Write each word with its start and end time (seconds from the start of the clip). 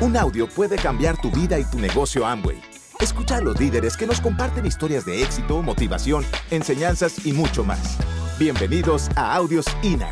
Un 0.00 0.16
audio 0.16 0.46
puede 0.46 0.76
cambiar 0.76 1.20
tu 1.20 1.28
vida 1.28 1.58
y 1.58 1.64
tu 1.64 1.76
negocio 1.80 2.24
Amway. 2.24 2.62
Escucha 3.00 3.38
a 3.38 3.40
los 3.40 3.58
líderes 3.58 3.96
que 3.96 4.06
nos 4.06 4.20
comparten 4.20 4.64
historias 4.64 5.04
de 5.04 5.24
éxito, 5.24 5.60
motivación, 5.60 6.24
enseñanzas 6.52 7.26
y 7.26 7.32
mucho 7.32 7.64
más. 7.64 7.98
Bienvenidos 8.38 9.08
a 9.16 9.34
Audios 9.34 9.66
INA. 9.82 10.08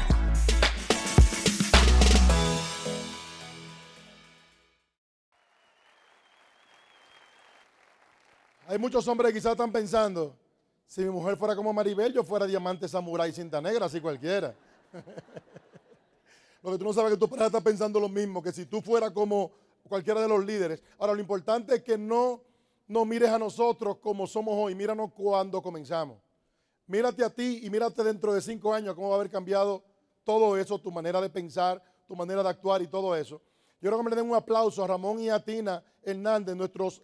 Hay 8.67 8.79
muchos 8.79 9.07
hombres 9.07 9.31
que 9.31 9.39
quizás 9.39 9.53
están 9.53 9.71
pensando, 9.71 10.35
si 10.89 11.03
mi 11.03 11.11
mujer 11.11 11.37
fuera 11.37 11.55
como 11.55 11.73
Maribel, 11.73 12.13
yo 12.13 12.25
fuera 12.25 12.45
diamante, 12.45 12.89
samurái, 12.89 13.31
cinta 13.31 13.61
negra, 13.61 13.87
así 13.87 14.01
cualquiera. 14.01 14.53
Lo 16.65 16.73
que 16.73 16.79
tú 16.79 16.85
no 16.85 16.93
sabes 16.93 17.13
es 17.13 17.17
que 17.17 17.21
tu 17.21 17.29
pareja 17.29 17.47
está 17.47 17.61
pensando 17.61 18.01
lo 18.01 18.09
mismo, 18.09 18.43
que 18.43 18.51
si 18.51 18.67
tú 18.67 18.83
fueras 18.83 19.13
como 19.13 19.53
cualquiera 19.89 20.21
de 20.21 20.29
los 20.29 20.45
líderes. 20.45 20.83
Ahora, 20.99 21.15
lo 21.15 21.21
importante 21.21 21.77
es 21.77 21.83
que 21.83 21.97
no 21.97 22.43
nos 22.89 23.07
mires 23.07 23.31
a 23.31 23.39
nosotros 23.39 23.99
como 23.99 24.27
somos 24.27 24.55
hoy, 24.57 24.75
míranos 24.75 25.13
cuando 25.13 25.61
comenzamos. 25.61 26.19
Mírate 26.87 27.25
a 27.25 27.31
ti 27.31 27.61
y 27.65 27.71
mírate 27.71 28.05
dentro 28.05 28.33
de 28.33 28.41
cinco 28.41 28.73
años 28.73 28.95
cómo 28.95 29.09
va 29.09 29.17
a 29.17 29.19
haber 29.19 29.31
cambiado 29.31 29.83
todo 30.23 30.57
eso, 30.57 30.79
tu 30.79 30.93
manera 30.93 31.21
de 31.21 31.29
pensar, 31.29 31.83
tu 32.07 32.15
manera 32.15 32.43
de 32.43 32.49
actuar 32.49 32.83
y 32.83 32.87
todo 32.87 33.15
eso. 33.17 33.41
Yo 33.81 33.91
creo 33.91 33.99
que 33.99 34.11
me 34.11 34.17
den 34.17 34.31
un 34.31 34.37
aplauso 34.37 34.83
a 34.83 34.87
Ramón 34.87 35.21
y 35.21 35.29
a 35.29 35.39
Tina 35.39 35.83
Hernández, 36.03 36.57
nuestros 36.57 37.03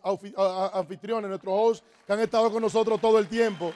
anfitriones, 0.73 1.29
nuestros 1.29 1.55
hosts 1.55 1.85
que 2.07 2.12
han 2.12 2.21
estado 2.21 2.51
con 2.51 2.62
nosotros 2.62 3.01
todo 3.01 3.19
el 3.19 3.29
tiempo. 3.29 3.73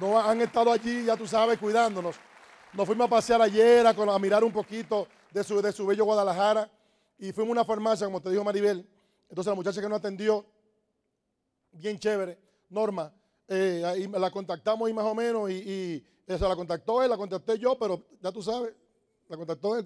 Han 0.00 0.40
estado 0.40 0.72
allí, 0.72 1.04
ya 1.04 1.16
tú 1.16 1.26
sabes, 1.26 1.58
cuidándonos. 1.58 2.16
Nos 2.72 2.86
fuimos 2.86 3.06
a 3.06 3.10
pasear 3.10 3.40
ayer, 3.40 3.86
a, 3.86 4.18
mirar 4.18 4.44
un 4.44 4.52
poquito 4.52 5.06
de 5.30 5.44
su 5.44 5.86
bello 5.86 6.04
Guadalajara. 6.04 6.70
Y 7.18 7.32
fuimos 7.32 7.50
a 7.50 7.52
una 7.52 7.64
farmacia, 7.64 8.06
como 8.06 8.20
te 8.20 8.30
dijo 8.30 8.44
Maribel. 8.44 8.88
Entonces 9.28 9.50
la 9.50 9.54
muchacha 9.54 9.80
que 9.80 9.88
nos 9.88 9.98
atendió, 9.98 10.46
bien 11.72 11.98
chévere, 11.98 12.38
Norma, 12.68 13.12
eh, 13.48 13.82
ahí 13.84 14.06
la 14.08 14.30
contactamos 14.30 14.86
ahí 14.86 14.94
más 14.94 15.04
o 15.04 15.14
menos 15.14 15.50
y, 15.50 15.54
y 15.54 16.06
la 16.26 16.56
contactó 16.56 17.02
él, 17.02 17.10
la 17.10 17.16
contacté 17.16 17.58
yo, 17.58 17.78
pero 17.78 18.04
ya 18.20 18.32
tú 18.32 18.42
sabes, 18.42 18.74
la 19.28 19.36
contactó 19.36 19.76
él. 19.76 19.84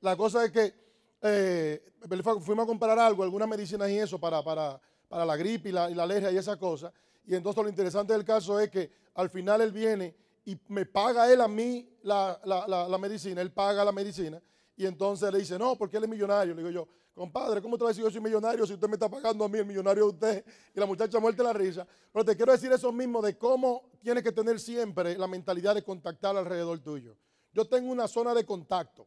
La 0.00 0.16
cosa 0.16 0.44
es 0.44 0.50
que 0.50 0.74
eh, 1.22 1.92
fuimos 2.40 2.64
a 2.64 2.66
comprar 2.66 2.98
algo, 2.98 3.22
algunas 3.22 3.48
medicinas 3.48 3.88
y 3.90 3.98
eso 3.98 4.18
para, 4.18 4.42
para, 4.42 4.80
para 5.08 5.24
la 5.24 5.36
gripe 5.36 5.68
y 5.68 5.72
la, 5.72 5.90
y 5.90 5.94
la 5.94 6.02
alergia 6.02 6.32
y 6.32 6.36
esa 6.36 6.56
cosa. 6.56 6.92
Y 7.24 7.34
entonces 7.34 7.62
lo 7.62 7.68
interesante 7.68 8.12
del 8.12 8.24
caso 8.24 8.58
es 8.58 8.70
que 8.70 8.90
al 9.14 9.30
final 9.30 9.60
él 9.60 9.72
viene 9.72 10.16
y 10.44 10.58
me 10.68 10.86
paga 10.86 11.32
él 11.32 11.40
a 11.40 11.48
mí 11.48 11.88
la, 12.02 12.98
medicina, 13.00 13.40
él 13.40 13.52
paga 13.52 13.84
la 13.84 13.92
medicina, 13.92 14.42
y 14.76 14.86
entonces 14.86 15.30
le 15.32 15.38
dice, 15.38 15.58
no, 15.58 15.76
porque 15.76 15.96
él 15.96 16.04
es 16.04 16.10
millonario. 16.10 16.54
Le 16.54 16.62
digo 16.62 16.70
yo, 16.70 16.88
compadre, 17.14 17.60
¿cómo 17.60 17.76
te 17.76 17.84
va 17.84 17.90
a 17.90 17.92
decir 17.92 18.04
yo 18.04 18.10
soy 18.10 18.20
millonario 18.20 18.66
si 18.66 18.74
usted 18.74 18.88
me 18.88 18.94
está 18.94 19.08
pagando 19.08 19.44
a 19.44 19.48
mí, 19.48 19.58
el 19.58 19.66
millonario 19.66 20.04
de 20.04 20.10
usted? 20.10 20.44
Y 20.74 20.80
la 20.80 20.86
muchacha 20.86 21.20
muerte 21.20 21.42
la 21.42 21.52
risa. 21.52 21.86
Pero 22.12 22.24
te 22.24 22.36
quiero 22.36 22.52
decir 22.52 22.72
eso 22.72 22.90
mismo 22.92 23.20
de 23.20 23.36
cómo 23.36 23.90
tienes 24.02 24.22
que 24.22 24.32
tener 24.32 24.58
siempre 24.58 25.16
la 25.16 25.26
mentalidad 25.26 25.74
de 25.74 25.82
contactar 25.82 26.36
alrededor 26.36 26.78
tuyo. 26.80 27.16
Yo 27.52 27.66
tengo 27.68 27.92
una 27.92 28.08
zona 28.08 28.32
de 28.34 28.46
contacto, 28.46 29.06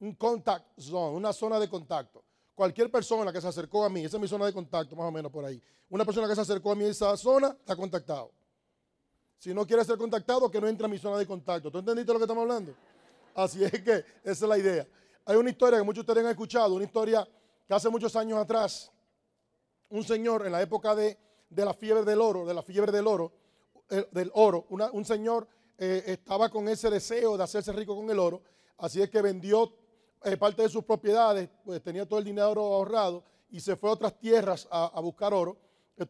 un 0.00 0.14
contact 0.14 0.80
zone, 0.80 1.16
una 1.16 1.32
zona 1.32 1.60
de 1.60 1.68
contacto. 1.68 2.24
Cualquier 2.54 2.90
persona 2.90 3.30
que 3.32 3.40
se 3.40 3.48
acercó 3.48 3.84
a 3.84 3.90
mí, 3.90 4.04
esa 4.04 4.16
es 4.16 4.20
mi 4.20 4.28
zona 4.28 4.46
de 4.46 4.52
contacto, 4.54 4.96
más 4.96 5.06
o 5.06 5.12
menos 5.12 5.30
por 5.30 5.44
ahí. 5.44 5.62
Una 5.90 6.06
persona 6.06 6.26
que 6.26 6.34
se 6.34 6.40
acercó 6.40 6.72
a 6.72 6.74
mí 6.74 6.86
esa 6.86 7.14
zona, 7.18 7.48
está 7.48 7.76
contactado. 7.76 8.32
Si 9.38 9.52
no 9.52 9.66
quiere 9.66 9.84
ser 9.84 9.98
contactado, 9.98 10.50
que 10.50 10.58
no 10.58 10.66
entre 10.66 10.86
a 10.86 10.88
mi 10.88 10.98
zona 10.98 11.18
de 11.18 11.26
contacto. 11.26 11.70
¿Tú 11.70 11.78
entendiste 11.78 12.12
lo 12.12 12.18
que 12.18 12.24
estamos 12.24 12.42
hablando? 12.42 12.74
Así 13.36 13.62
es 13.62 13.70
que 13.70 14.02
esa 14.24 14.30
es 14.30 14.40
la 14.40 14.56
idea. 14.56 14.88
Hay 15.26 15.36
una 15.36 15.50
historia 15.50 15.78
que 15.78 15.84
muchos 15.84 16.06
de 16.06 16.10
ustedes 16.10 16.24
han 16.24 16.30
escuchado, 16.30 16.74
una 16.74 16.86
historia 16.86 17.28
que 17.68 17.74
hace 17.74 17.90
muchos 17.90 18.16
años 18.16 18.38
atrás, 18.38 18.90
un 19.90 20.02
señor 20.04 20.46
en 20.46 20.52
la 20.52 20.62
época 20.62 20.94
de, 20.94 21.18
la 21.50 21.74
fiebre 21.74 22.02
del 22.04 22.22
oro, 22.22 22.46
de 22.46 22.54
la 22.54 22.62
fiebre 22.62 22.90
del 22.90 23.06
oro, 23.06 23.32
eh, 23.90 24.08
del 24.10 24.30
oro, 24.34 24.64
un 24.70 25.04
señor 25.04 25.46
eh, 25.76 26.02
estaba 26.06 26.48
con 26.48 26.66
ese 26.66 26.88
deseo 26.88 27.36
de 27.36 27.44
hacerse 27.44 27.72
rico 27.72 27.94
con 27.94 28.08
el 28.08 28.18
oro, 28.18 28.40
así 28.78 29.02
es 29.02 29.10
que 29.10 29.20
vendió 29.20 29.70
eh, 30.24 30.38
parte 30.38 30.62
de 30.62 30.70
sus 30.70 30.84
propiedades, 30.84 31.50
pues 31.62 31.82
tenía 31.82 32.06
todo 32.06 32.18
el 32.18 32.24
dinero 32.24 32.62
ahorrado 32.62 33.22
y 33.50 33.60
se 33.60 33.76
fue 33.76 33.90
a 33.90 33.92
otras 33.92 34.18
tierras 34.18 34.66
a, 34.70 34.86
a 34.86 35.00
buscar 35.00 35.34
oro, 35.34 35.58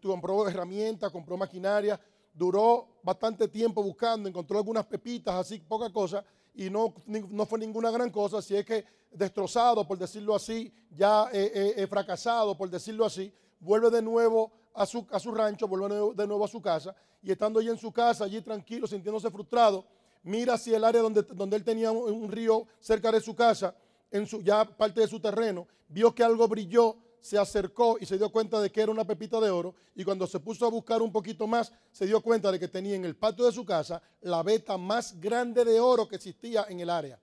compró 0.01 0.47
herramientas, 0.49 1.11
compró 1.11 1.37
maquinaria, 1.37 2.01
duró 2.33 3.01
bastante 3.03 3.49
tiempo 3.49 3.83
buscando, 3.83 4.29
encontró 4.29 4.59
algunas 4.59 4.87
pepitas, 4.87 5.35
así, 5.35 5.59
poca 5.59 5.93
cosa, 5.93 6.25
y 6.57 6.71
no, 6.71 6.95
no 7.07 7.47
fue 7.47 7.59
ninguna 7.59 7.91
gran 7.91 8.11
cosa, 8.11 8.41
si 8.41 8.57
es 8.57 8.65
que 8.65 8.85
destrozado, 9.13 9.87
por 9.87 9.99
decirlo 9.99 10.35
así, 10.35 10.73
ya 10.91 11.29
eh, 11.33 11.53
eh, 11.55 11.75
eh, 11.77 11.87
fracasado, 11.87 12.57
por 12.57 12.71
decirlo 12.71 13.05
así, 13.05 13.33
vuelve 13.61 13.91
de 13.91 14.03
nuevo 14.03 14.53
a 14.75 14.87
su, 14.87 15.07
a 15.11 15.19
su 15.19 15.33
rancho, 15.33 15.69
vuelve 15.69 16.15
de 16.15 16.27
nuevo 16.27 16.45
a 16.45 16.49
su 16.49 16.61
casa, 16.61 16.95
y 17.23 17.31
estando 17.31 17.61
allí 17.61 17.69
en 17.69 17.79
su 17.79 17.93
casa, 17.93 18.25
allí 18.25 18.41
tranquilo, 18.41 18.87
sintiéndose 18.87 19.31
frustrado, 19.31 19.85
mira 20.23 20.55
hacia 20.55 20.77
el 20.77 20.85
área 20.85 21.03
donde, 21.03 21.23
donde 21.23 21.57
él 21.57 21.65
tenía 21.65 21.91
un, 21.91 22.31
río 22.31 22.67
cerca 22.81 23.13
de 23.13 23.21
su 23.21 23.35
casa, 23.35 23.75
en 24.11 24.27
su, 24.27 24.43
ya 24.43 24.65
parte 24.65 25.01
de 25.01 25.09
su 25.09 25.21
terreno, 25.21 25.67
vio 25.89 26.15
que 26.15 26.25
algo 26.25 26.49
brilló 26.49 26.97
se 27.27 27.37
acercó 27.37 27.97
y 28.01 28.07
se 28.07 28.17
dio 28.17 28.31
cuenta 28.31 28.61
de 28.61 28.71
que 28.71 28.81
era 28.81 28.93
una 28.93 29.05
pepita 29.05 29.41
de 29.41 29.51
oro 29.51 29.75
y 29.97 30.05
cuando 30.05 30.29
se 30.29 30.39
puso 30.39 30.65
a 30.65 30.71
buscar 30.71 31.03
un 31.03 31.11
poquito 31.11 31.49
más 31.49 31.73
se 31.91 32.07
dio 32.07 32.21
cuenta 32.21 32.53
de 32.53 32.61
que 32.61 32.69
tenía 32.69 32.95
en 32.95 33.05
el 33.05 33.17
patio 33.17 33.45
de 33.45 33.51
su 33.51 33.65
casa 33.65 34.01
la 34.21 34.45
veta 34.45 34.79
más 34.79 35.19
grande 35.19 35.65
de 35.65 35.81
oro 35.81 36.07
que 36.07 36.15
existía 36.15 36.67
en 36.69 36.79
el 36.79 36.89
área. 36.89 37.19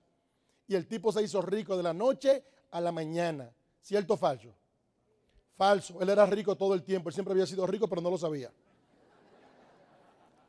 Y 0.68 0.74
el 0.74 0.86
tipo 0.86 1.10
se 1.10 1.22
hizo 1.22 1.40
rico 1.40 1.74
de 1.74 1.82
la 1.82 1.94
noche 1.94 2.44
a 2.70 2.82
la 2.82 2.92
mañana. 2.92 3.50
¿Cierto 3.80 4.14
o 4.14 4.16
falso? 4.18 4.54
Falso. 5.56 6.00
Él 6.02 6.10
era 6.10 6.26
rico 6.26 6.54
todo 6.54 6.74
el 6.74 6.82
tiempo. 6.82 7.08
Él 7.08 7.14
siempre 7.14 7.32
había 7.32 7.46
sido 7.46 7.66
rico, 7.66 7.88
pero 7.88 8.02
no 8.02 8.10
lo 8.10 8.18
sabía. 8.18 8.52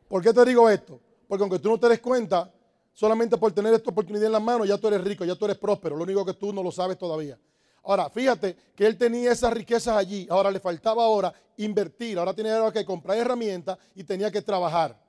¿Por 0.10 0.22
qué 0.22 0.34
te 0.34 0.44
digo 0.44 0.70
esto? 0.70 1.00
Porque 1.28 1.44
aunque 1.44 1.60
tú 1.60 1.70
no 1.70 1.80
te 1.80 1.88
des 1.88 2.02
cuenta, 2.02 2.54
solamente 2.92 3.38
por 3.38 3.54
tener 3.54 3.74
esta 3.74 3.90
oportunidad 3.90 4.26
en 4.26 4.34
la 4.34 4.40
mano, 4.40 4.66
ya 4.66 4.78
tú 4.78 4.88
eres 4.88 5.02
rico, 5.02 5.24
ya 5.24 5.36
tú 5.36 5.46
eres 5.46 5.58
próspero. 5.58 5.96
Lo 5.96 6.04
único 6.04 6.26
que 6.26 6.34
tú 6.34 6.52
no 6.52 6.62
lo 6.62 6.72
sabes 6.72 6.98
todavía. 6.98 7.40
Ahora, 7.86 8.10
fíjate 8.10 8.56
que 8.76 8.86
él 8.86 8.98
tenía 8.98 9.32
esas 9.32 9.54
riquezas 9.54 9.96
allí, 9.96 10.28
ahora 10.30 10.50
le 10.50 10.60
faltaba 10.60 11.04
ahora 11.04 11.32
invertir, 11.58 12.18
ahora 12.18 12.34
tenía 12.34 12.72
que 12.72 12.84
comprar 12.84 13.18
herramientas 13.18 13.78
y 13.94 14.04
tenía 14.04 14.32
que 14.32 14.42
trabajar. 14.42 15.00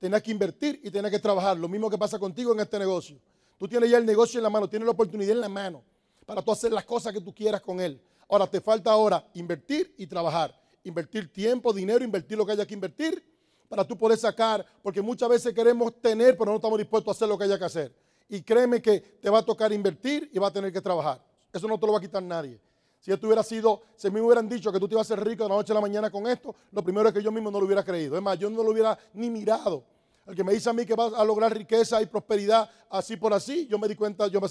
Tenía 0.00 0.20
que 0.20 0.32
invertir 0.32 0.80
y 0.82 0.90
tenía 0.90 1.10
que 1.10 1.20
trabajar. 1.20 1.56
Lo 1.56 1.68
mismo 1.68 1.88
que 1.88 1.96
pasa 1.96 2.18
contigo 2.18 2.52
en 2.52 2.60
este 2.60 2.78
negocio. 2.78 3.20
Tú 3.56 3.68
tienes 3.68 3.90
ya 3.90 3.98
el 3.98 4.06
negocio 4.06 4.38
en 4.38 4.44
la 4.44 4.50
mano, 4.50 4.68
tienes 4.68 4.86
la 4.86 4.92
oportunidad 4.92 5.32
en 5.32 5.40
la 5.40 5.48
mano 5.48 5.84
para 6.26 6.42
tú 6.42 6.50
hacer 6.50 6.72
las 6.72 6.84
cosas 6.84 7.12
que 7.12 7.20
tú 7.20 7.32
quieras 7.32 7.60
con 7.60 7.80
él. 7.80 8.00
Ahora 8.28 8.46
te 8.46 8.60
falta 8.60 8.90
ahora 8.90 9.24
invertir 9.34 9.94
y 9.96 10.06
trabajar. 10.06 10.54
Invertir 10.84 11.32
tiempo, 11.32 11.72
dinero, 11.72 12.04
invertir 12.04 12.36
lo 12.36 12.44
que 12.44 12.52
haya 12.52 12.66
que 12.66 12.74
invertir 12.74 13.24
para 13.68 13.86
tú 13.86 13.96
poder 13.96 14.18
sacar, 14.18 14.64
porque 14.82 15.02
muchas 15.02 15.28
veces 15.28 15.54
queremos 15.54 16.00
tener, 16.00 16.36
pero 16.36 16.50
no 16.50 16.56
estamos 16.56 16.78
dispuestos 16.78 17.14
a 17.14 17.16
hacer 17.16 17.28
lo 17.28 17.38
que 17.38 17.44
haya 17.44 17.58
que 17.58 17.64
hacer. 17.64 17.94
Y 18.28 18.42
créeme 18.42 18.82
que 18.82 19.00
te 19.00 19.30
va 19.30 19.38
a 19.38 19.44
tocar 19.44 19.72
invertir 19.72 20.30
y 20.32 20.38
va 20.38 20.48
a 20.48 20.52
tener 20.52 20.72
que 20.72 20.80
trabajar. 20.80 21.27
Eso 21.52 21.66
no 21.66 21.78
te 21.78 21.86
lo 21.86 21.92
va 21.92 21.98
a 21.98 22.00
quitar 22.00 22.22
nadie. 22.22 22.60
Si 23.00 23.12
esto 23.12 23.26
hubiera 23.26 23.42
sido, 23.42 23.82
si 23.96 24.10
me 24.10 24.20
hubieran 24.20 24.48
dicho 24.48 24.72
que 24.72 24.80
tú 24.80 24.88
te 24.88 24.94
ibas 24.94 25.10
a 25.10 25.14
hacer 25.14 25.24
rico 25.24 25.44
de 25.44 25.50
la 25.50 25.56
noche 25.56 25.72
a 25.72 25.74
la 25.74 25.80
mañana 25.80 26.10
con 26.10 26.26
esto, 26.26 26.54
lo 26.72 26.82
primero 26.82 27.08
es 27.08 27.14
que 27.14 27.22
yo 27.22 27.30
mismo 27.30 27.50
no 27.50 27.60
lo 27.60 27.66
hubiera 27.66 27.84
creído. 27.84 28.16
Es 28.16 28.22
más, 28.22 28.38
yo 28.38 28.50
no 28.50 28.62
lo 28.62 28.72
hubiera 28.72 28.98
ni 29.14 29.30
mirado. 29.30 29.84
El 30.26 30.34
que 30.34 30.44
me 30.44 30.52
dice 30.52 30.68
a 30.68 30.72
mí 30.72 30.84
que 30.84 30.94
va 30.94 31.06
a 31.06 31.24
lograr 31.24 31.56
riqueza 31.56 32.02
y 32.02 32.06
prosperidad 32.06 32.68
así 32.90 33.16
por 33.16 33.32
así, 33.32 33.66
yo 33.66 33.78
me 33.78 33.88
di 33.88 33.94
cuenta, 33.94 34.26
yo 34.26 34.40
me, 34.40 34.48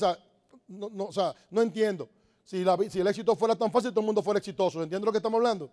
no, 0.68 0.90
no, 0.90 1.06
o 1.06 1.12
sea, 1.12 1.36
no 1.52 1.62
entiendo. 1.62 2.09
Si, 2.44 2.63
si, 2.90 3.00
el 3.00 3.07
éxito 3.07 3.36
fuera 3.36 3.56
tan 3.56 3.72
fácil, 3.72 3.91
todo 3.91 4.00
el 4.00 4.06
mundo 4.06 4.24
fuera 4.24 4.38
exitoso. 4.38 4.81
¿Entiendes 4.81 5.06
lo 5.06 5.12
que 5.12 5.18
estamos 5.18 5.38
hablando? 5.38 5.69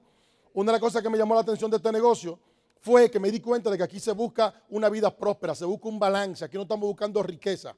Una 0.52 0.72
de 0.72 0.72
las 0.72 0.80
cosas 0.80 1.02
que 1.02 1.08
me 1.08 1.16
llamó 1.16 1.34
la 1.34 1.40
atención 1.40 1.70
de 1.70 1.76
este 1.78 1.90
negocio 1.90 2.38
fue 2.80 3.10
que 3.10 3.18
me 3.18 3.30
di 3.30 3.40
cuenta 3.40 3.70
de 3.70 3.78
que 3.78 3.82
aquí 3.82 3.98
se 3.98 4.12
busca 4.12 4.52
una 4.68 4.88
vida 4.88 5.16
próspera, 5.16 5.54
se 5.54 5.64
busca 5.64 5.88
un 5.88 5.98
balance. 5.98 6.44
Aquí 6.44 6.56
no 6.56 6.64
estamos 6.64 6.86
buscando 6.86 7.22
riqueza. 7.22 7.74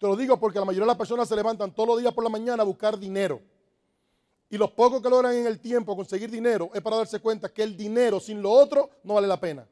Te 0.00 0.06
lo 0.06 0.16
digo 0.16 0.40
porque 0.40 0.58
la 0.58 0.64
mayoría 0.64 0.84
de 0.84 0.92
las 0.92 0.96
personas 0.96 1.28
se 1.28 1.36
levantan 1.36 1.74
todos 1.74 1.90
los 1.90 2.00
días 2.00 2.14
por 2.14 2.24
la 2.24 2.30
mañana 2.30 2.62
a 2.62 2.64
buscar 2.64 2.98
dinero. 2.98 3.38
Y 4.48 4.56
los 4.56 4.70
pocos 4.70 5.02
que 5.02 5.10
logran 5.10 5.34
en 5.34 5.46
el 5.46 5.60
tiempo 5.60 5.94
conseguir 5.94 6.30
dinero 6.30 6.70
es 6.72 6.80
para 6.80 6.96
darse 6.96 7.20
cuenta 7.20 7.52
que 7.52 7.62
el 7.62 7.76
dinero 7.76 8.18
sin 8.18 8.40
lo 8.40 8.50
otro 8.50 8.88
no 9.04 9.14
vale 9.14 9.28
la 9.28 9.38
pena. 9.38 9.68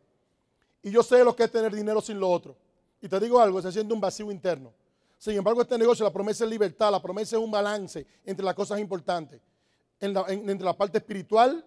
Y 0.82 0.90
yo 0.90 1.02
sé 1.02 1.24
lo 1.24 1.34
que 1.34 1.44
es 1.44 1.50
tener 1.50 1.74
dinero 1.74 2.02
sin 2.02 2.20
lo 2.20 2.28
otro. 2.28 2.54
Y 3.00 3.08
te 3.08 3.18
digo 3.18 3.40
algo, 3.40 3.62
se 3.62 3.72
siente 3.72 3.94
un 3.94 4.02
vacío 4.02 4.30
interno. 4.30 4.70
Sin 5.16 5.34
embargo, 5.34 5.62
este 5.62 5.78
negocio, 5.78 6.04
la 6.04 6.12
promesa 6.12 6.44
es 6.44 6.50
libertad, 6.50 6.90
la 6.92 7.00
promesa 7.00 7.36
es 7.36 7.42
un 7.42 7.50
balance 7.50 8.06
entre 8.26 8.44
las 8.44 8.54
cosas 8.54 8.78
importantes. 8.80 9.40
entre 9.98 10.64
la 10.64 10.76
parte 10.76 10.98
espiritual, 10.98 11.64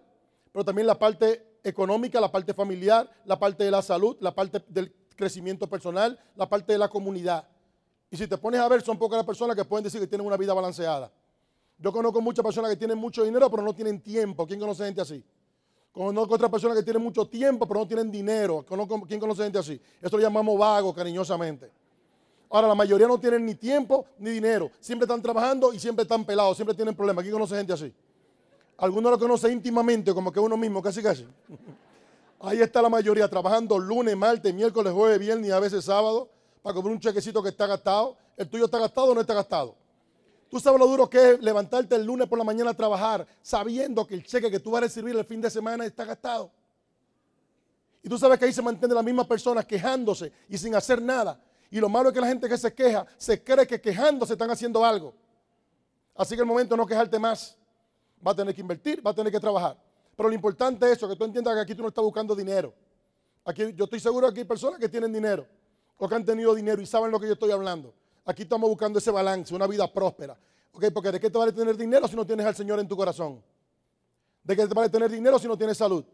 pero 0.52 0.64
también 0.64 0.86
la 0.86 0.96
parte 0.96 1.58
económica, 1.64 2.20
la 2.20 2.30
parte 2.30 2.54
familiar, 2.54 3.10
la 3.24 3.40
parte 3.40 3.64
de 3.64 3.72
la 3.72 3.82
salud, 3.82 4.16
la 4.20 4.32
parte 4.32 4.62
del 4.68 4.94
crecimiento 5.16 5.68
personal, 5.68 6.16
la 6.36 6.48
parte 6.48 6.72
de 6.72 6.78
la 6.78 6.88
comunidad. 6.88 7.48
Y 8.12 8.16
si 8.18 8.26
te 8.26 8.36
pones 8.36 8.60
a 8.60 8.68
ver, 8.68 8.82
son 8.82 8.98
pocas 8.98 9.16
las 9.16 9.24
personas 9.24 9.56
que 9.56 9.64
pueden 9.64 9.84
decir 9.84 9.98
que 9.98 10.06
tienen 10.06 10.26
una 10.26 10.36
vida 10.36 10.52
balanceada. 10.52 11.10
Yo 11.78 11.90
conozco 11.90 12.20
muchas 12.20 12.44
personas 12.44 12.70
que 12.70 12.76
tienen 12.76 12.98
mucho 12.98 13.24
dinero, 13.24 13.50
pero 13.50 13.62
no 13.62 13.74
tienen 13.74 14.02
tiempo. 14.02 14.46
¿Quién 14.46 14.60
conoce 14.60 14.84
gente 14.84 15.00
así? 15.00 15.24
Conozco 15.90 16.34
otras 16.34 16.50
personas 16.50 16.76
que 16.76 16.82
tienen 16.82 17.02
mucho 17.02 17.26
tiempo, 17.26 17.66
pero 17.66 17.80
no 17.80 17.88
tienen 17.88 18.10
dinero. 18.10 18.66
¿Quién 19.08 19.18
conoce 19.18 19.44
gente 19.44 19.58
así? 19.58 19.80
Esto 19.98 20.18
lo 20.18 20.22
llamamos 20.22 20.58
vago 20.58 20.92
cariñosamente. 20.92 21.70
Ahora, 22.50 22.68
la 22.68 22.74
mayoría 22.74 23.06
no 23.06 23.18
tienen 23.18 23.46
ni 23.46 23.54
tiempo 23.54 24.04
ni 24.18 24.28
dinero. 24.28 24.70
Siempre 24.78 25.04
están 25.06 25.22
trabajando 25.22 25.72
y 25.72 25.78
siempre 25.78 26.02
están 26.02 26.22
pelados, 26.26 26.54
siempre 26.58 26.74
tienen 26.76 26.94
problemas. 26.94 27.22
Aquí 27.22 27.32
conoce 27.32 27.56
gente 27.56 27.72
así. 27.72 27.94
Algunos 28.76 29.10
lo 29.10 29.18
conoce 29.18 29.50
íntimamente, 29.50 30.12
como 30.12 30.30
que 30.30 30.38
uno 30.38 30.58
mismo, 30.58 30.82
casi 30.82 31.02
casi. 31.02 31.26
Ahí 32.40 32.60
está 32.60 32.82
la 32.82 32.90
mayoría, 32.90 33.26
trabajando 33.26 33.78
lunes, 33.78 34.14
martes, 34.18 34.52
miércoles, 34.52 34.92
jueves, 34.92 35.18
viernes 35.18 35.48
y 35.48 35.50
a 35.50 35.60
veces 35.60 35.86
sábado, 35.86 36.28
para 36.62 36.74
cobrar 36.74 36.92
un 36.92 37.00
chequecito 37.00 37.42
que 37.42 37.50
está 37.50 37.66
gastado. 37.66 38.16
¿El 38.36 38.48
tuyo 38.48 38.66
está 38.66 38.78
gastado 38.78 39.08
o 39.08 39.14
no 39.14 39.20
está 39.20 39.34
gastado? 39.34 39.76
Tú 40.48 40.60
sabes 40.60 40.78
lo 40.78 40.86
duro 40.86 41.08
que 41.08 41.32
es 41.32 41.40
levantarte 41.40 41.96
el 41.96 42.04
lunes 42.04 42.28
por 42.28 42.38
la 42.38 42.44
mañana 42.44 42.70
a 42.70 42.74
trabajar 42.74 43.26
sabiendo 43.42 44.06
que 44.06 44.14
el 44.14 44.24
cheque 44.24 44.50
que 44.50 44.60
tú 44.60 44.70
vas 44.70 44.82
a 44.82 44.86
recibir 44.86 45.16
el 45.16 45.24
fin 45.24 45.40
de 45.40 45.50
semana 45.50 45.84
está 45.84 46.04
gastado. 46.04 46.50
Y 48.02 48.08
tú 48.08 48.18
sabes 48.18 48.38
que 48.38 48.44
ahí 48.44 48.52
se 48.52 48.62
mantienen 48.62 48.94
las 48.94 49.04
mismas 49.04 49.26
personas 49.26 49.64
quejándose 49.64 50.32
y 50.48 50.58
sin 50.58 50.74
hacer 50.74 51.00
nada. 51.00 51.40
Y 51.70 51.80
lo 51.80 51.88
malo 51.88 52.10
es 52.10 52.14
que 52.14 52.20
la 52.20 52.26
gente 52.26 52.48
que 52.48 52.58
se 52.58 52.72
queja 52.74 53.06
se 53.16 53.42
cree 53.42 53.66
que 53.66 53.80
quejándose 53.80 54.34
están 54.34 54.50
haciendo 54.50 54.84
algo. 54.84 55.14
Así 56.14 56.34
que 56.34 56.42
el 56.42 56.46
momento 56.46 56.76
no 56.76 56.86
quejarte 56.86 57.18
más. 57.18 57.56
Va 58.24 58.32
a 58.32 58.34
tener 58.34 58.54
que 58.54 58.60
invertir, 58.60 59.04
va 59.04 59.12
a 59.12 59.14
tener 59.14 59.32
que 59.32 59.40
trabajar. 59.40 59.76
Pero 60.14 60.28
lo 60.28 60.34
importante 60.34 60.84
es 60.86 60.98
eso, 60.98 61.08
que 61.08 61.16
tú 61.16 61.24
entiendas 61.24 61.54
que 61.54 61.60
aquí 61.60 61.74
tú 61.74 61.82
no 61.82 61.88
estás 61.88 62.04
buscando 62.04 62.34
dinero. 62.34 62.74
Aquí 63.44 63.72
yo 63.74 63.84
estoy 63.84 64.00
seguro 64.00 64.32
que 64.32 64.40
hay 64.40 64.46
personas 64.46 64.78
que 64.78 64.88
tienen 64.88 65.12
dinero 65.12 65.46
o 66.02 66.12
han 66.12 66.24
tenido 66.24 66.52
dinero 66.52 66.82
y 66.82 66.86
saben 66.86 67.12
lo 67.12 67.20
que 67.20 67.26
yo 67.26 67.34
estoy 67.34 67.52
hablando. 67.52 67.94
Aquí 68.24 68.42
estamos 68.42 68.68
buscando 68.68 68.98
ese 68.98 69.12
balance, 69.12 69.54
una 69.54 69.68
vida 69.68 69.86
próspera. 69.86 70.36
¿Ok? 70.72 70.86
Porque 70.92 71.12
¿de 71.12 71.20
qué 71.20 71.30
te 71.30 71.38
vale 71.38 71.52
tener 71.52 71.76
dinero 71.76 72.08
si 72.08 72.16
no 72.16 72.26
tienes 72.26 72.44
al 72.44 72.56
Señor 72.56 72.80
en 72.80 72.88
tu 72.88 72.96
corazón? 72.96 73.40
¿De 74.42 74.56
qué 74.56 74.66
te 74.66 74.74
vale 74.74 74.88
tener 74.88 75.08
dinero 75.08 75.38
si 75.38 75.46
no 75.46 75.56
tienes 75.56 75.78
salud? 75.78 76.04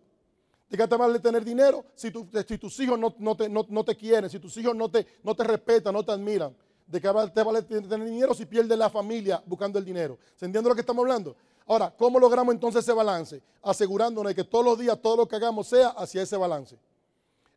¿De 0.69 0.77
qué 0.77 0.87
te 0.87 0.95
vale 0.95 1.19
tener 1.21 1.43
dinero 1.43 1.87
si, 1.95 2.11
tus 2.11 2.81
hijos 2.81 2.99
no, 2.99 3.85
te, 3.85 3.97
quieren, 3.97 4.29
si 4.29 4.39
tus 4.39 4.55
hijos 4.59 4.77
no 4.77 4.91
te, 4.91 5.07
no 5.23 5.35
te 5.35 5.43
respetan, 5.45 5.95
no 5.95 6.05
te 6.05 6.13
admiran? 6.13 6.55
¿De 6.87 7.01
qué 7.01 7.09
te 7.33 7.43
vale 7.43 7.63
tener 7.63 8.05
dinero 8.05 8.35
si 8.35 8.45
pierdes 8.45 8.77
la 8.77 8.91
familia 8.91 9.43
buscando 9.47 9.79
el 9.79 9.87
dinero? 9.87 10.19
¿Se 10.37 10.45
entiende 10.45 10.69
lo 10.69 10.75
que 10.75 10.83
estamos 10.83 11.03
hablando? 11.03 11.35
Ahora, 11.67 11.95
¿cómo 11.97 12.19
logramos 12.19 12.53
entonces 12.53 12.85
ese 12.85 12.93
balance? 12.93 13.41
Asegurándonos 13.63 14.29
de 14.29 14.35
que 14.35 14.45
todos 14.45 14.67
los 14.67 14.79
días 14.79 15.01
todo 15.01 15.17
lo 15.17 15.27
que 15.27 15.37
hagamos 15.37 15.67
sea 15.67 15.89
hacia 15.89 16.21
ese 16.21 16.37
balance. 16.37 16.79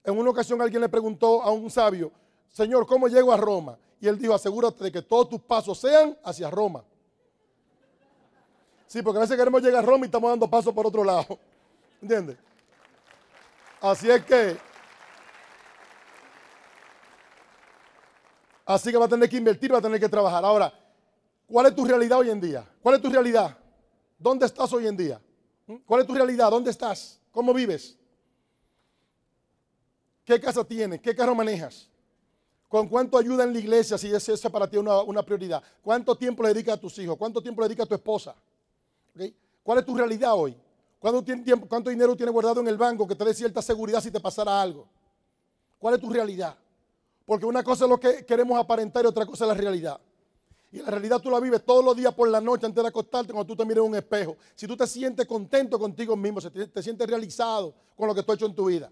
En 0.04 0.18
una 0.18 0.32
ocasión 0.32 0.62
alguien 0.62 0.82
le 0.82 0.90
preguntó 0.90 1.44
a 1.44 1.52
un 1.52 1.70
sabio, 1.70 2.12
Señor, 2.52 2.86
¿cómo 2.86 3.08
llego 3.08 3.32
a 3.32 3.38
Roma? 3.38 3.78
Y 4.00 4.08
él 4.08 4.18
dijo, 4.18 4.34
asegúrate 4.34 4.84
de 4.84 4.92
que 4.92 5.02
todos 5.02 5.30
tus 5.30 5.42
pasos 5.42 5.80
sean 5.80 6.18
hacia 6.24 6.50
Roma. 6.50 6.84
Sí, 8.88 9.02
porque 9.02 9.20
a 9.20 9.22
veces 9.22 9.38
queremos 9.38 9.62
llegar 9.62 9.84
a 9.84 9.88
Roma 9.88 10.06
y 10.06 10.08
estamos 10.08 10.30
dando 10.30 10.50
pasos 10.50 10.74
por 10.74 10.86
otro 10.86 11.04
lado. 11.04 11.40
¿Entiendes? 12.02 12.38
Así 13.80 14.10
es 14.10 14.26
que... 14.26 14.58
Así 18.66 18.92
que 18.92 18.98
va 18.98 19.06
a 19.06 19.10
tener 19.10 19.30
que 19.30 19.38
invertir, 19.38 19.74
va 19.74 19.78
a 19.78 19.82
tener 19.82 20.00
que 20.00 20.10
trabajar. 20.10 20.44
Ahora, 20.44 20.74
¿cuál 21.48 21.68
es 21.68 21.76
tu 21.76 21.86
realidad 21.86 22.20
hoy 22.20 22.30
en 22.30 22.42
día? 22.42 22.68
¿Cuál 22.82 22.96
es 22.96 23.02
tu 23.02 23.10
realidad? 23.10 23.58
¿Dónde 24.18 24.46
estás 24.46 24.72
hoy 24.74 24.88
en 24.88 24.98
día? 24.98 25.22
¿Mm? 25.68 25.76
¿Cuál 25.86 26.02
es 26.02 26.08
tu 26.08 26.14
realidad? 26.14 26.50
¿Dónde 26.50 26.72
estás? 26.72 27.20
¿Cómo 27.32 27.54
vives? 27.54 27.98
¿Qué 30.26 30.40
casa 30.40 30.64
tienes? 30.64 31.02
¿Qué 31.02 31.16
carro 31.16 31.36
manejas? 31.36 31.91
¿Con 32.72 32.88
cuánto 32.88 33.18
ayuda 33.18 33.44
en 33.44 33.52
la 33.52 33.60
iglesia 33.60 33.98
si 33.98 34.08
es 34.16 34.30
esa 34.30 34.50
para 34.50 34.66
ti 34.66 34.78
una, 34.78 35.02
una 35.02 35.22
prioridad? 35.22 35.62
¿Cuánto 35.82 36.16
tiempo 36.16 36.42
le 36.42 36.54
dedicas 36.54 36.76
a 36.76 36.80
tus 36.80 36.98
hijos? 37.00 37.18
¿Cuánto 37.18 37.42
tiempo 37.42 37.60
le 37.60 37.68
dedicas 37.68 37.84
a 37.84 37.90
tu 37.90 37.96
esposa? 37.96 38.34
¿Cuál 39.62 39.80
es 39.80 39.86
tu 39.86 39.94
realidad 39.94 40.32
hoy? 40.34 40.56
¿Cuánto, 40.98 41.22
tiempo, 41.22 41.68
¿Cuánto 41.68 41.90
dinero 41.90 42.16
tienes 42.16 42.32
guardado 42.32 42.62
en 42.62 42.70
el 42.70 42.78
banco 42.78 43.06
que 43.06 43.14
te 43.14 43.26
dé 43.26 43.34
cierta 43.34 43.62
seguridad 43.62 44.00
si 44.02 44.10
te 44.10 44.22
pasara 44.22 44.62
algo? 44.62 44.88
¿Cuál 45.80 45.96
es 45.96 46.00
tu 46.00 46.10
realidad? 46.10 46.56
Porque 47.26 47.46
una 47.46 47.62
cosa 47.62 47.84
es 47.84 47.90
lo 47.90 48.00
que 48.00 48.26
queremos 48.26 48.58
aparentar 48.58 49.04
y 49.04 49.08
otra 49.10 49.26
cosa 49.26 49.44
es 49.44 49.50
la 49.50 49.54
realidad. 49.54 50.00
Y 50.72 50.78
la 50.78 50.92
realidad 50.92 51.20
tú 51.20 51.30
la 51.30 51.42
vives 51.42 51.66
todos 51.66 51.84
los 51.84 51.94
días 51.94 52.14
por 52.14 52.30
la 52.30 52.40
noche 52.40 52.66
antes 52.66 52.82
de 52.82 52.88
acostarte 52.88 53.34
cuando 53.34 53.54
tú 53.54 53.58
te 53.58 53.66
mires 53.66 53.84
en 53.84 53.90
un 53.90 53.96
espejo. 53.98 54.38
Si 54.56 54.66
tú 54.66 54.78
te 54.78 54.88
sientes 54.88 55.28
contento 55.28 55.78
contigo 55.78 56.16
mismo, 56.16 56.40
si 56.40 56.50
te, 56.50 56.82
sientes 56.82 57.06
realizado 57.06 57.74
con 57.98 58.08
lo 58.08 58.16
que 58.16 58.24
tú 58.24 58.32
has 58.32 58.38
hecho 58.38 58.46
en 58.46 58.56
tu 58.56 58.68
vida. 58.68 58.90